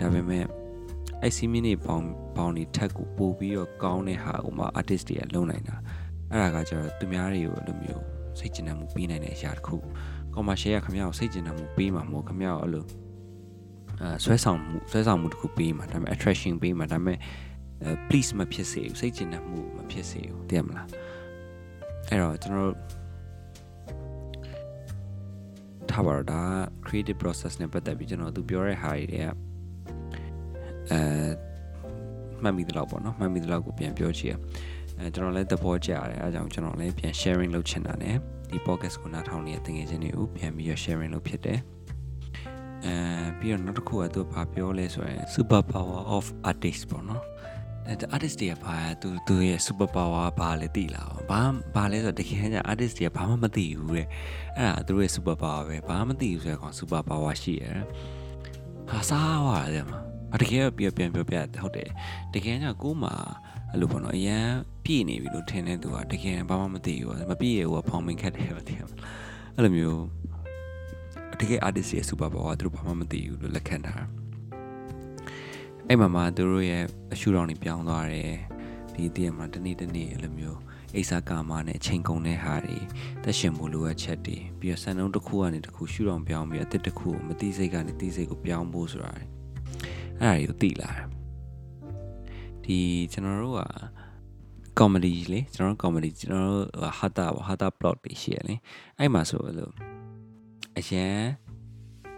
[0.00, 0.44] ဒါပေမဲ့
[1.22, 2.06] အဲ့စီးမြင့်နေပေါင်း
[2.36, 5.76] ပေါင်းနေထက်ကိုပို့ပြီးတော့ကောင်းတဲ့ဟာဥမာ artist တွေကလုပ်နိုင်တာ
[6.30, 8.02] အဲ့ဒါကကြတော့သူများတွေကိုအဲ့လိုမျိုး
[8.38, 9.76] စိတ်ကျဉ်တဲ့မှုပေးနိုင်တဲ့အရာတစ်ခု
[10.34, 13.07] commercial ကခမရကိုစိတ်ကျဉ်တဲ့မှုပေးမှာမဟုတ်ခမရကိုအဲ့လိုအဲ
[14.24, 17.18] ဆွဲဆောင်မှုဆွဲဆောင်မှုတစ်ခုပေးမှာဒါပေမဲ့ attraction ပေးမှာဒါပေမဲ့
[18.08, 20.88] please မဖြစ်စေဘူးစိတ်ကျဉ်တဲ့မှုမဖြစ်စေဘူးသိရမလား
[22.08, 22.76] အဲ့တော့ကျွန်တော်တို့
[25.90, 26.40] ထားပါတော့ဒါ
[26.86, 29.26] creative process နဲ့ပတ်သက်ပြီးကျွန်တော်သူပြောတဲ့ဟာတွေတွေက
[30.90, 31.00] အဲ
[32.42, 34.36] မှတ်မိသလောက်ပေါ့နော်မှတ်မိသလောက်ကိုပြန်ပြောချင်
[34.98, 38.10] အဲကျွန်တော်လည်းသဘောကျတယ်အဲအကြောင်းကျွန်တော်လည်းပြန် sharing လုပ်ချင်တာ ਨੇ
[38.50, 41.58] ဒီ podcast ကိုနားထောင်နေတဲ့တငယ်ချင်းတွေကိုပြန်ပြီး sharing လုပ်ဖြစ်တယ်
[42.86, 42.94] အဲ
[43.38, 47.22] ပြီးတော့နောက်တစ်ခုကသူဘာပြောလဲဆိုရင် super power of artist ပေါ့နော်
[47.88, 51.40] အဲ artist တွေကဘာသူသူရဲ့ super power ဘာလဲသိလားဘာ
[51.74, 54.06] ဘာလဲဆိုတော့တကယ်ကျ artist တွေကဘာမှမသိဘူးတဲ့
[54.56, 57.84] အဲ့ဒါသူတို့ရဲ့ super power ပဲဘာမှမသိဘူးဆိုတော့ super power ရှိရတယ်
[58.90, 59.98] ဟာစားသွားတယ်မှာ
[60.34, 61.90] အတကယ်ပြပြန်ပြောပြဟုတ်တယ်
[62.34, 63.14] တကယ်ကကို့မှာ
[63.70, 64.46] အဲ့လိုပေါ့နော်အရန်
[64.84, 68.80] ပြည့်နေပြီလို့ထင်တဲ့သူကတကယ်ဘာမှမသိဘူးမပြည့်ရဘူးဖောင်မင်ခတ်တယ်ပဲတင်
[69.56, 70.00] အဲ့လိုမျိုး
[71.40, 73.94] တကယ် artist ရဲ့ super power သူတို့ဘာမှမသိဘူးလို့လက်ခံတာ
[75.86, 78.32] အဲ့မှာမှသူတို့ရဲ့အရှူတော်တွေပြောင်းသွားတယ်
[78.94, 80.58] ဒီတည်းမှာတနေ့တနေ့အဲ့လိုမျိုး
[80.96, 82.76] အိစာကာမနဲ့အချိန်ကုန်တဲ့ဟာတွေ
[83.24, 91.06] တက်ရှင်မှုလိုအပ်ချက်တွေပြီးတော့စံနှုန်းတစ်ခုကနေတစ်ခုရှူတော်ပြောင်းပြီးအသစ်တစ်ခုကိုမသိစိတ်ကနေသိစိတ်ကိုပြောင်းဖို့ဆိုတာအဲ့ဒါတွေကိုသိလာတယ်
[92.64, 92.78] ဒီ
[93.12, 93.62] ကျွန်တော်တို့က
[94.78, 96.66] comedy လေကျွန်တော်တို့ comedy ကျွန်တော်တို့
[96.98, 98.54] ဟာတာဟာတာ plot တွေရှိရလေ
[98.98, 99.97] အဲ့မှာဆိုလို့
[100.78, 101.18] အရန်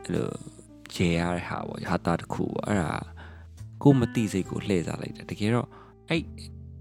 [0.02, 0.28] အဲ့လို
[0.94, 2.92] ခြေရတဲ့ဟာပေါ့ဟာတာတစ်ခုပေါ့အဲ့ဒါ
[3.82, 5.68] ကိုမသိစိတ်ကိုလှည့်စားလိုက်တာတကယ်တော့
[6.08, 6.22] အဲ့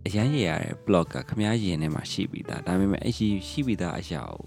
[0.05, 4.45] အရန်ရရတဲ့ blog ကခမားရင်ထဲမှာရှိပြီးသားဒါပေမဲ့အဲ့ရှိရှိပြီးသားအရာကို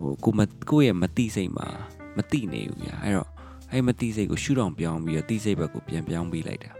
[0.00, 1.68] ဟိုကိုမကိုရဲ့မတိစိတ်မှာ
[2.16, 3.28] မတိနေဘူးဗျာအဲ့တော့
[3.72, 6.70] အဲ့မတိစိတ်ကိုရှုထောင်ပြောင်းပြီးတော့တိစိတ်ဘက်ကိုပြန်ပြောင်းပေးလိုက်တာ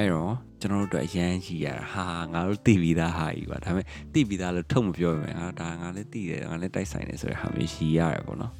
[0.00, 8.52] အဲ့တော့ကျွန်တော်တို့အတွက်အရန်ကြီးရတာဟာငါတို့တိပြီးသားဟာကြီးပါဒါပေမဲ့တိပြီးသားလို့ထုတ်မပြောပဲအာဒါငါလည်းတိတယ်ငါလည်းတိုက်ဆိုင်တယ်ဆိုတဲ့ဟာမျိုးရှိရတယ်ပေါ့နော်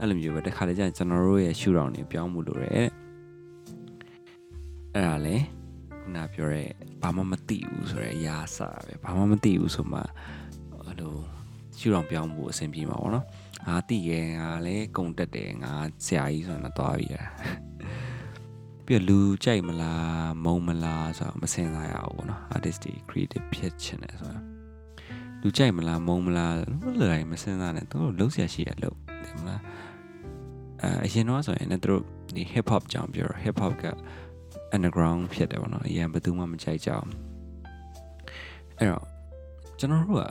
[0.00, 2.88] အဲ့လိုမျိုးပဲတခါတည်းကျကျွန်တော်တို့ရဲ့ရှုထောင်နေပြောင်းမှုလို့ရတယ်
[4.94, 5.36] အဲ့ဒါလေ
[6.00, 6.64] ခုနပြောရဲ
[7.02, 10.00] ဘာမှမသိဘူးဆိုတဲ့အရာစတာပဲဘာမှမသိဘူးဆိုမှ
[10.86, 11.14] အဲ့လို
[11.78, 13.26] ရှုထောင်ပြောင်းဖို့အဆင်ပြေမှာပေါ့နော်
[13.66, 15.72] ငါသိရဲ့ငါလည်းကုံတက်တယ်ငါ
[16.04, 17.16] ဆရာကြီးဆိုတော့သွားပြီရ
[18.86, 24.44] ပြီးလူကြိုက်မလားမုံမလားဆိုတော့မစင်စားရဘူးပေါ့နော် artist တွေ creative ဖြစ်ချင်တယ်ဆိုတော့
[25.40, 29.60] လူကြိုက်မလားမုံမလားဘယ်လိုလဲမစင်စားနဲ့သူတို့လုံးဆရာရှိရလို့တယ်မလား
[30.82, 32.02] အဲအရင်တော့ဆိုရင်လည်းသူတို့
[32.34, 33.84] ဒီ hip hop ကြောင်ပြော hip hop က
[34.74, 37.08] underground ဖြစ်တယ်ပေါ့နော်အရင်ဘယ်သူမှမကြိုက်ကြအောင်
[38.78, 39.04] အဲ့တော့
[39.78, 40.24] ကျွန်တော်တို့က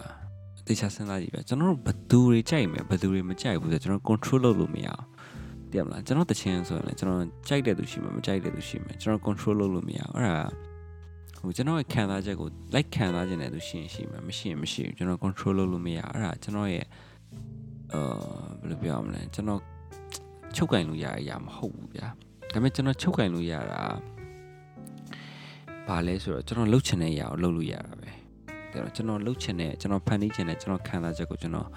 [0.67, 5.03] တေချာစဉ်းစားကြည့်ပဲကျွန်တော်တို့ဘသူတွေကြိုက်မယ်ဘသူတွေမကြိုက်ဘူးဆိုတော့ကျွန်တော် control လုပ်လို့မရအောင်
[5.73, 10.45] သိရမလားကျွန်တော်တခြင်းဆိုရင်လည်းကျွန်တော်ကြိုက်တဲ့သူရှိမယ်မကြိုက်တဲ့သူရှိမယ်ကျွန်တော် control လုပ်လို့မရအောင်အဲ့ဒါ
[11.39, 16.85] ဟိုကျွန်တော်ရဲ့ခံစားချက်ကို like ခံစားခြင်းတဲ့သူရှိရင်ရှိမယ်မရှိရင်မရှိဘူးကျွန်တော် control လုပ်လို့မရအဲ့ဒါကျွန်တော်ရဲ့
[17.93, 18.01] အာ
[18.59, 19.61] ဘယ်လိုပြောရမလဲကျွန်တော်
[20.55, 22.07] ချုပ်ကင်လို့ရရရမဟုတ်ဘူးဗျာ
[22.53, 23.81] ဒါပေမဲ့ကျွန်တော်ချုပ်ကင်လို့ရတာ
[25.87, 28.09] ဘာလဲဆိုတော့ကျွန်တော်လှုပ်ချင်တဲ့အရာကိုလှုပ်လို့ရတာပဲ
[28.71, 31.67] တဲ့တော့ကျွန်တော်လှုပ်ချင်တဲ့ကျွန်တော်ဖန်တီးချင်တဲ့ကျွန်တော်ခံစားချက်ကိုကျွန်တော်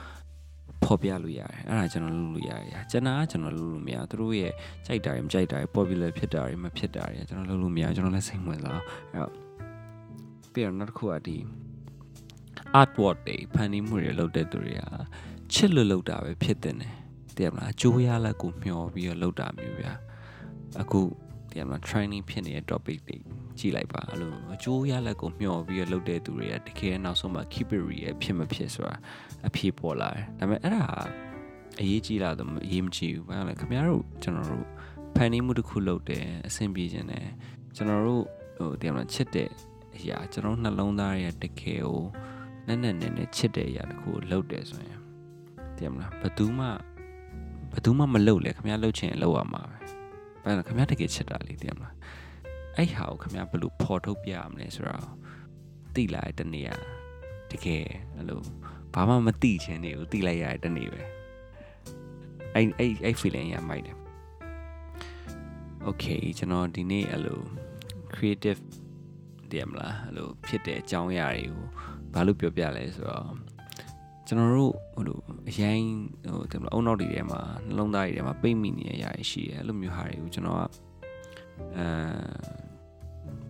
[0.87, 4.53] ဖော်ပြလို့ရတယ်အဲ့ဒါကျွန်တော်လုပ်လို့ရတယ်ကျွန်တော်ကကျွန်တော်လုပ်လို့မရသူတို့ရဲ့
[4.87, 9.33] ကြိုက်တာတွေမကြိုက်တာတွေ popular ဖြစ်တာတွေမဖြစ်တာတွေကျွန်တော်လုပ်လို့မရကျွန်တော်လည်းစိတ်ဝင်စားအဲ့တော့
[10.53, 11.37] ပြီးတော့နောက်တစ်ခုကဒီ
[12.81, 14.83] artwork တွေဖန်တီးမှုတွေလုပ်တဲ့သူတွေက
[15.53, 16.95] ချစ်လို့လုပ်တာပဲဖြစ်တဲ့တယ်
[17.37, 19.93] တည်ရမလားအကျိုးရလက်ကိုမျှော်ပြီးတော့လုပ်တာမျိုးဗျာ
[20.81, 21.01] အခု
[21.51, 23.17] တည်ရမလား training ဖြစ်နေတဲ့ topic တွေ
[23.61, 28.95] ကြည့်လိုက်ပါအဲ့လိုအကျိုးရလက်ကိုမျှော်ပြီးတော့လုပ်တဲ့သူတွေကတကယ်နောက်ဆုံးမှာ keep it real ဖြစ်မဖြစ်ဆိုတာ
[29.49, 30.85] အဖြေပေါ်လာတယ်ဒါပေမဲ့အဲ့ဒါ
[31.81, 34.67] အရေးကြီးလာတော့အရေးမကြီးဘူးဘာလဲခင်ဗျားတို့ကျွန်တော်တို့
[35.15, 37.27] ဖန်တီးမှုတစ်ခုလုပ်တယ်အဆင်ပြေခြင်းတယ်
[37.77, 38.25] ကျွန်တော်တို့
[38.57, 39.49] ဟိုတရားမချစ်တဲ့
[39.97, 42.01] အရာကျွန်တော်နှလုံးသားရဲ့တကယ်ကို
[42.67, 45.01] နက်နက်နဲနဲချစ်တဲ့အရာတစ်ခုကိုလုပ်တယ်ဆိုရင်
[45.77, 46.67] တရားမလားဘယ်သူမှ
[47.73, 49.79] ဘယ်သူမှမလုပ်လေခင်ဗျားလုပ်ချင်လုပ်ရမှာပဲ
[50.45, 51.95] ဘာလဲခင်ဗျားတကယ်ချစ်တာလေတရားမလား
[52.77, 55.09] အဲ့ဟာကိုခင်ဗျားဘယ်လိုဖော်ထုတ်ပြရမလဲဆိုတော့
[55.95, 56.81] တိလာတဲ့တနေ့อ่ะ
[57.51, 57.85] တကယ်
[58.17, 58.41] အဲ့လို
[58.95, 61.03] ဘာမှမသိချင်နေဘူးသိလိုက်ရတဲ့တနေ့ပဲ
[62.55, 63.97] အဲ့အဲ့အဲ့ feeling ရမိုက်တယ်
[65.87, 67.41] okay ကျွန်တော်ဒီနေ့အဲ့လို
[68.15, 68.61] creative
[69.51, 71.65] တည်မလားအဲ့လိုဖြစ်တဲ့အကြောင်းအရာတွေကို
[72.15, 73.27] ဘာလို့ပြောပြလဲဆိုတော့
[74.27, 75.81] ကျွန်တော်တို့ဟိုလိုအရင်
[76.25, 80.63] ဟိုတည်မလားအုံနောက်တွေထဲမှာနှလုံးသားတွေထဲမှာပိတ်မိနေရရရှိတယ်အဲ့လိုမျိုးဟာတွေကိုကျွန်တော်က
[81.77, 81.87] အဲ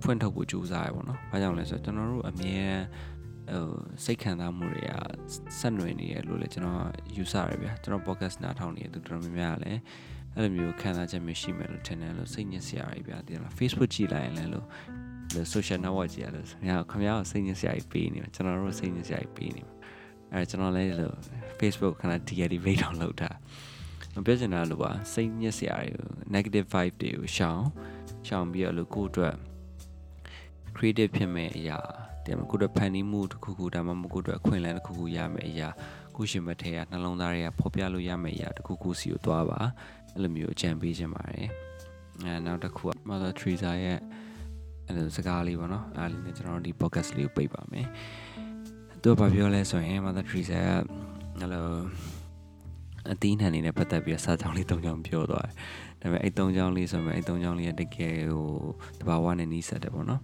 [0.07, 2.63] ဖွင့်ထုတ်ဖို့ကြိုးစားရပါတော့။ဘာကြောင့်လဲဆိုတော့ကျွန်တော်တို့အမြဲ
[3.53, 3.71] ဟို
[4.05, 4.93] စိတ်ခံစားမှုတွေက
[5.59, 6.81] ဆက်နွယ်နေရလို့လေကျွန်တော်
[7.17, 9.81] ယူဆရဗျာကျွန်တော် podcast နားထောင်နေတဲ့သူတော်များများလည်း
[10.35, 14.67] အဲ့လိုမျိုးခံစားချက်မျိုးရှိမယ်လို့ထင်တယ်လို့စိတ်ညစ်စရာတွေဗျာဒီမှာ Facebook ကြည့်လိုက်ရင်လည်းလို့
[15.53, 19.75] social network ကြည့်ရလို့ခင်ဗျားခင်ဗျားကိုစိတ်ညစ်စရာကြီးပေးနေမှာကျွန်တော်တို့စိတ်ညစ်စရာကြီးပေးနေမှာ
[20.33, 21.17] အဲကျွန်တော်လည်းလို့
[21.61, 23.31] Facebook ခဏ deactivate တော့လုပ်တာ
[24.15, 25.93] မပြောချင်တာလို့ပါစိတ်ညစ်စရာတွေ
[26.35, 27.63] negative vibe တွေကိုရှောင်
[28.27, 29.35] ရှောင်ပြီးတော့လို့ကိုယ့်အတွက်
[30.77, 31.79] creative ဖြစ်မဲ့အရာ
[32.27, 35.69] တဲ့ကိုယ့်အတွက်ဖန်တီးမှုတစ်ခုခုဒါမှမဟုတ်ကိုယ့်အတွက်အခွင့်အလမ်းတစ်ခုခုရမယ်အရာ
[36.17, 39.61] ကိုရှင်မထဲကနှလုံးသားတွေကဖော်ပြလို့ရမယ်အရာတစ်ခုခုစီကိုသွားပါ
[40.15, 41.49] အဲ့လိုမျိုးအကြံပေးခြင်းပါတယ်
[42.25, 43.99] အဲနောက်တစ်ခုက Mother Teresa ရဲ့
[44.87, 47.87] အဲ့လိုစကားလေးပေါ့နော်အားလေးနဲ့ကျွန်တော်တို့ဒီ podcast လေးကိုပိတ်ပါမယ်
[49.03, 50.71] သူကဘာပြောလဲဆိုရင် Mother Teresa က
[51.41, 51.67] အဲ့လို
[53.13, 55.55] အသီးနှံနေတဲ့ပတ်သက်ပြီးစာကြောင်းလေး၃ကြောင်းပြောသွားတယ်
[56.01, 58.47] ဒါပေမဲ့အဲ့၃ကြောင်းလေးဆိုရင်အဲ့၃ကြောင်းလေးကတကယ်ဟို
[59.01, 60.23] တဘာဝနဲ့နီးစပ်တယ်ပေါ့နော်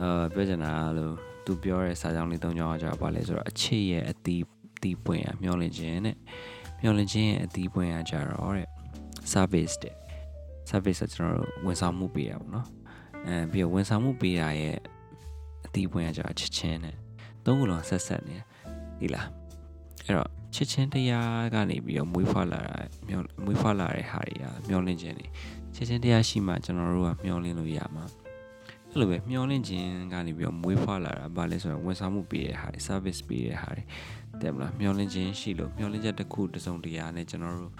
[0.00, 1.14] အာပြောချင်တာလို့
[1.44, 4.44] သူပြောတဲ့စာကြောင်းလေး၃ကြောင်းကကြာပါလဲဆိုတော့အချစ်ရဲ့အသီး
[4.82, 6.16] သီးပွင့်ရမျောလင့်ခြင်းနဲ့
[6.82, 8.68] မျောလင့်ခြင်းရဲ့အသီးပွင့်ရကြတော့တဲ့
[9.32, 9.94] service တဲ့
[10.70, 12.66] service ဆိုကျွန်တော်တို့ဝန်ဆောင်မှုပေးရပါတော့
[13.26, 14.78] အဲပြီးတော့ဝန်ဆောင်မှုပေးရရဲ့
[15.66, 16.96] အသီးပွင့်ရကြချစ်ချင်းနဲ့
[17.44, 18.36] သုံးခုလုံးဆက်ဆက်နေ
[19.00, 19.28] ဒီလား
[20.04, 22.74] အဲ့တော့ချစ်ချင်းတရားကနေပြီးတော့မွေးဖွားလာတာ
[23.08, 25.26] မျောမွေးဖွားလာတဲ့ဟာတွေကမျောလင့်ခြင်းတွေ
[25.74, 28.04] ချစ်ချင်းတရားရှိမှကျွန်တော်တို့ကမျောလင့်လို့ရမှာ
[28.94, 33.82] အဲ့လိုပဲမျောလင့်ခြင်းကနေပြီးတော့မွေးဖွားလာတာဘာလဲဆိုတော့ဝန်ဆောင်မှုပေးတဲ့ဟာတွေ service ပေးတဲ့ဟာတွေ
[34.42, 37.72] တဲ့မလားမျောလင့်ခြင်းရှိလို့မျောလင့်ချက်တစ်ခုတစ်စုံတရာနဲ့ကျွန်တော်တို့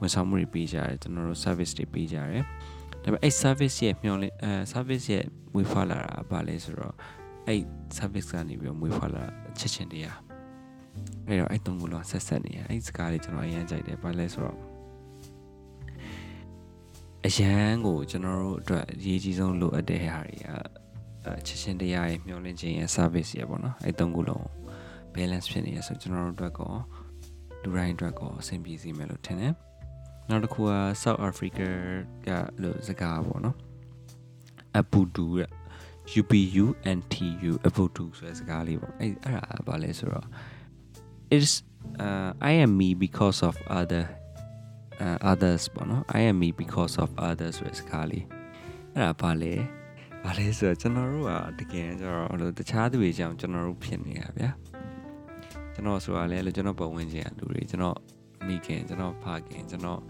[0.00, 2.42] ဝန်ဆောင်မှုတွေပေးကြတယ်ကျွန်တော်တို့ service တွေပေးကြတယ်
[3.02, 5.24] ဒါပေမဲ့အဲ့ service ရဲ့မျောလင့်အဲ service ရဲ့
[5.54, 6.94] မွေးဖွားလာတာဘာလဲဆိုတော့
[7.46, 7.60] အဲ့
[7.98, 9.24] service ကနေပြီးတော့မွေးဖွားလာ
[9.58, 10.18] ချစ်ချင်းတရား
[11.28, 14.67] အဲ့တော့အဲ့သုံးခုလုံးဆက်ဆက်နေရအဲ့စကားလေးကျွန်တော်အရင်ကြိုက်တယ်ဘာလဲဆိုတော့
[17.26, 20.48] အရန်ကိုကျွန်တော်တို့အတွက်အရေးကြီးဆုံးလိုအပ်တဲ့ဟာတွေက
[21.46, 24.44] ချစ်ချင်းတရားရဲ့မျှော်လင့်ခြင်းရဲ့ service ရပေါ့နော်အဲ့သုံးခုလုံး
[25.14, 26.72] balance ဖြစ်နေရဆိုကျွန်တော်တို့အတွက်ကော
[27.62, 29.52] လူတိုင်းအတွက်ကောအဆင်ပြေစေမယ်လို့ထင်တယ်
[30.28, 31.68] နောက်တစ်ခုက South Africa
[32.26, 32.28] က
[32.62, 33.56] လို့စကားပေါ့နော်
[34.80, 35.50] Apudu တဲ့
[36.20, 36.64] UPU
[36.98, 40.26] NTU Apudu ဆိုတဲ့စကားလေးပေါ့အဲ့အဲ့ဒါဘာလဲဆိုတော့
[41.34, 41.52] it's
[42.04, 44.17] uh I am me because of other uh,
[45.32, 48.24] others ပေါ့နော် I am me because of others ဆိုတဲ့စကားလေး
[48.94, 49.54] အဲ့ဒါဘာလဲ
[50.24, 54.50] ဘာလဲဆိုတော့ကျွန်တော်တို့ကတကယ်ကျတော့လို့တခြားသူတွေကြောင့်ကျွန်တော်တို့ဖြစ်နေတာဗျာ
[55.74, 57.98] ကျွန်တော်ဆိုတာလဲလို့ကျွန်တော်ပုံဝင်ခြင်းအလူတွေကျွန်တော်
[58.46, 60.00] မိခင်ကျွန်တော်ဖခင်ကျွန်တော်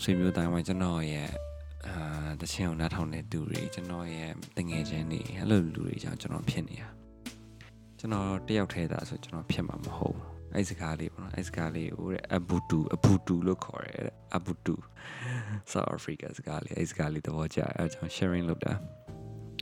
[0.00, 1.28] ဆွေမျိုးတိုင်းမှာကျွန်တော်ရဲ့
[1.86, 6.88] အာတချင်းအောင်နားထောင်တဲ့သူတွေကျွန်တော်ရဲ့တငယ်ချင်းတွေအဲ့လိုလူတွေကြောင့်ကျွန်တော်ဖြစ်နေတာ
[7.98, 14.74] ကျွန်တော်တယောက်ထဲသာဆိုကျွန်တော်ဖြစ်မှာမဟုတ်ဘူး အဲ့စကားလေးပေါ့နော်အဲ့စကားလေးဟိုတဲ့အဘူတူအဘူတူလို့ခေါ်ရဲတဲ့အဘူတူ
[15.72, 18.72] South Africa စကားလေးအဲ့စကားလေးသဘောကျအဲ့ကျွန်တော် sharing လုပ်တာ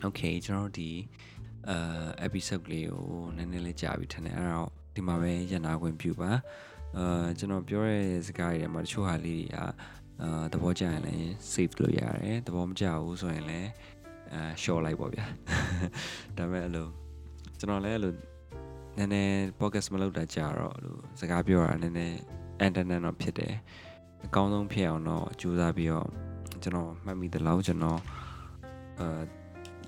[0.06, 0.90] Okay ကျွန်တော်ဒီ
[1.70, 3.04] အာ episode လေးကို
[3.36, 6.30] နည်းနည်းလေးကြာပြီထင်တယ်အဲ့တော့ဒီမှာပဲရနာခွင့်ပြုပါ
[6.96, 9.56] အာကျွန်တော်ပြောတဲ့စကားတွေမှာတချို့ဟာလေးတွေက
[10.22, 13.70] အာသဘောကျရင်လည်း save လုပ်ရတယ်သဘောမကျဘူးဆိုရင်လည်း
[14.32, 15.26] အာ short လိုက်ပေါ့ဗျာ
[16.36, 16.86] ဒါပေမဲ့အဲ့လို
[17.58, 18.12] ကျွန်တော်လည်းအဲ့လို
[18.98, 22.16] နည်းနည်း podcast မလုပ်တာကြာတော့အဲ့လိုစကားပြောတာနည်းနည်း
[22.66, 23.54] internet တော့ဖြစ်တယ်
[24.24, 26.08] အကောင်းဆုံးဖြစ်အောင်တော့ကြိုးစားပြီးတော့
[26.62, 28.00] ကျွန်တော်မှတ်မိသလောက်ကျွန်တော်
[29.00, 29.20] အာ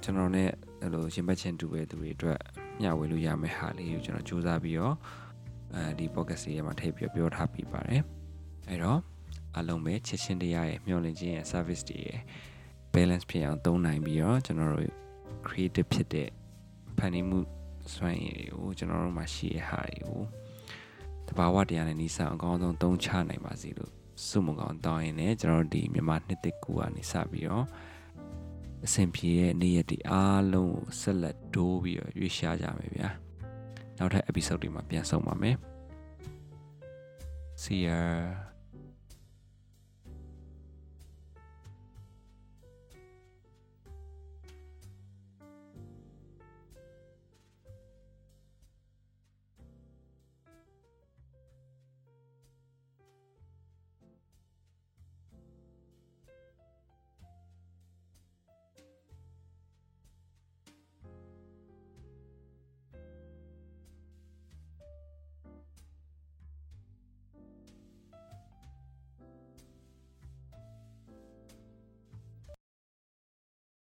[0.03, 0.45] ကျွန်တော် ਨੇ
[0.81, 2.41] အဲ့လိုရှင်ဘက်ချင်းတူတဲ့သူတွေအတွက်
[2.81, 4.95] မျှဝေလို့ရမယ့်ဟာလေးကိုကျွန်တော်စူးစမ်းပြီးတော့
[5.75, 8.03] အဲဒီ podcast လေးမှာထည့်ပြီးပြောထားပြီးပါတယ်
[8.69, 9.01] အဲ့တော့
[9.57, 12.21] အလုံးပဲချစ်ချင်းတရားရဲ့မျှော်လင့်ခြင်းရဲ့ service တွေရဲ့
[12.95, 14.93] balance ဖြစ်အောင်သုံးနိုင်ပြီးတော့ကျွန်တော်တို့
[15.47, 16.29] creative ဖြစ်တဲ့
[16.99, 17.39] ဖန်တီးမှု
[17.95, 20.23] စွမ်းရည်တွေကိုကျွန်တော်တို့မှာရှိတဲ့ဟာတွေကို
[21.29, 23.93] တဘာဝတရားနဲ့နီးစပ်အကောင်းဆုံးသုံးချနိုင်ပါစေလို့
[24.27, 27.67] ဆုမကောင်းတောင်းရင်လည်းကျွန်တော်တို့ဒီမြန်မာနှစ်တစ်ကူကနေစပြီးတော့
[28.85, 33.09] အဆင်ပြေတဲ့နေ့ရက်တွေအားလုံးကိုဆက်လက်ဒိုးပြီးတော့ရွေးရှားကြမယ်ဗျာ
[33.99, 35.57] နောက်ထပ် episode တွေမှာပြန်ဆုံပါမယ်
[37.63, 38.48] See ya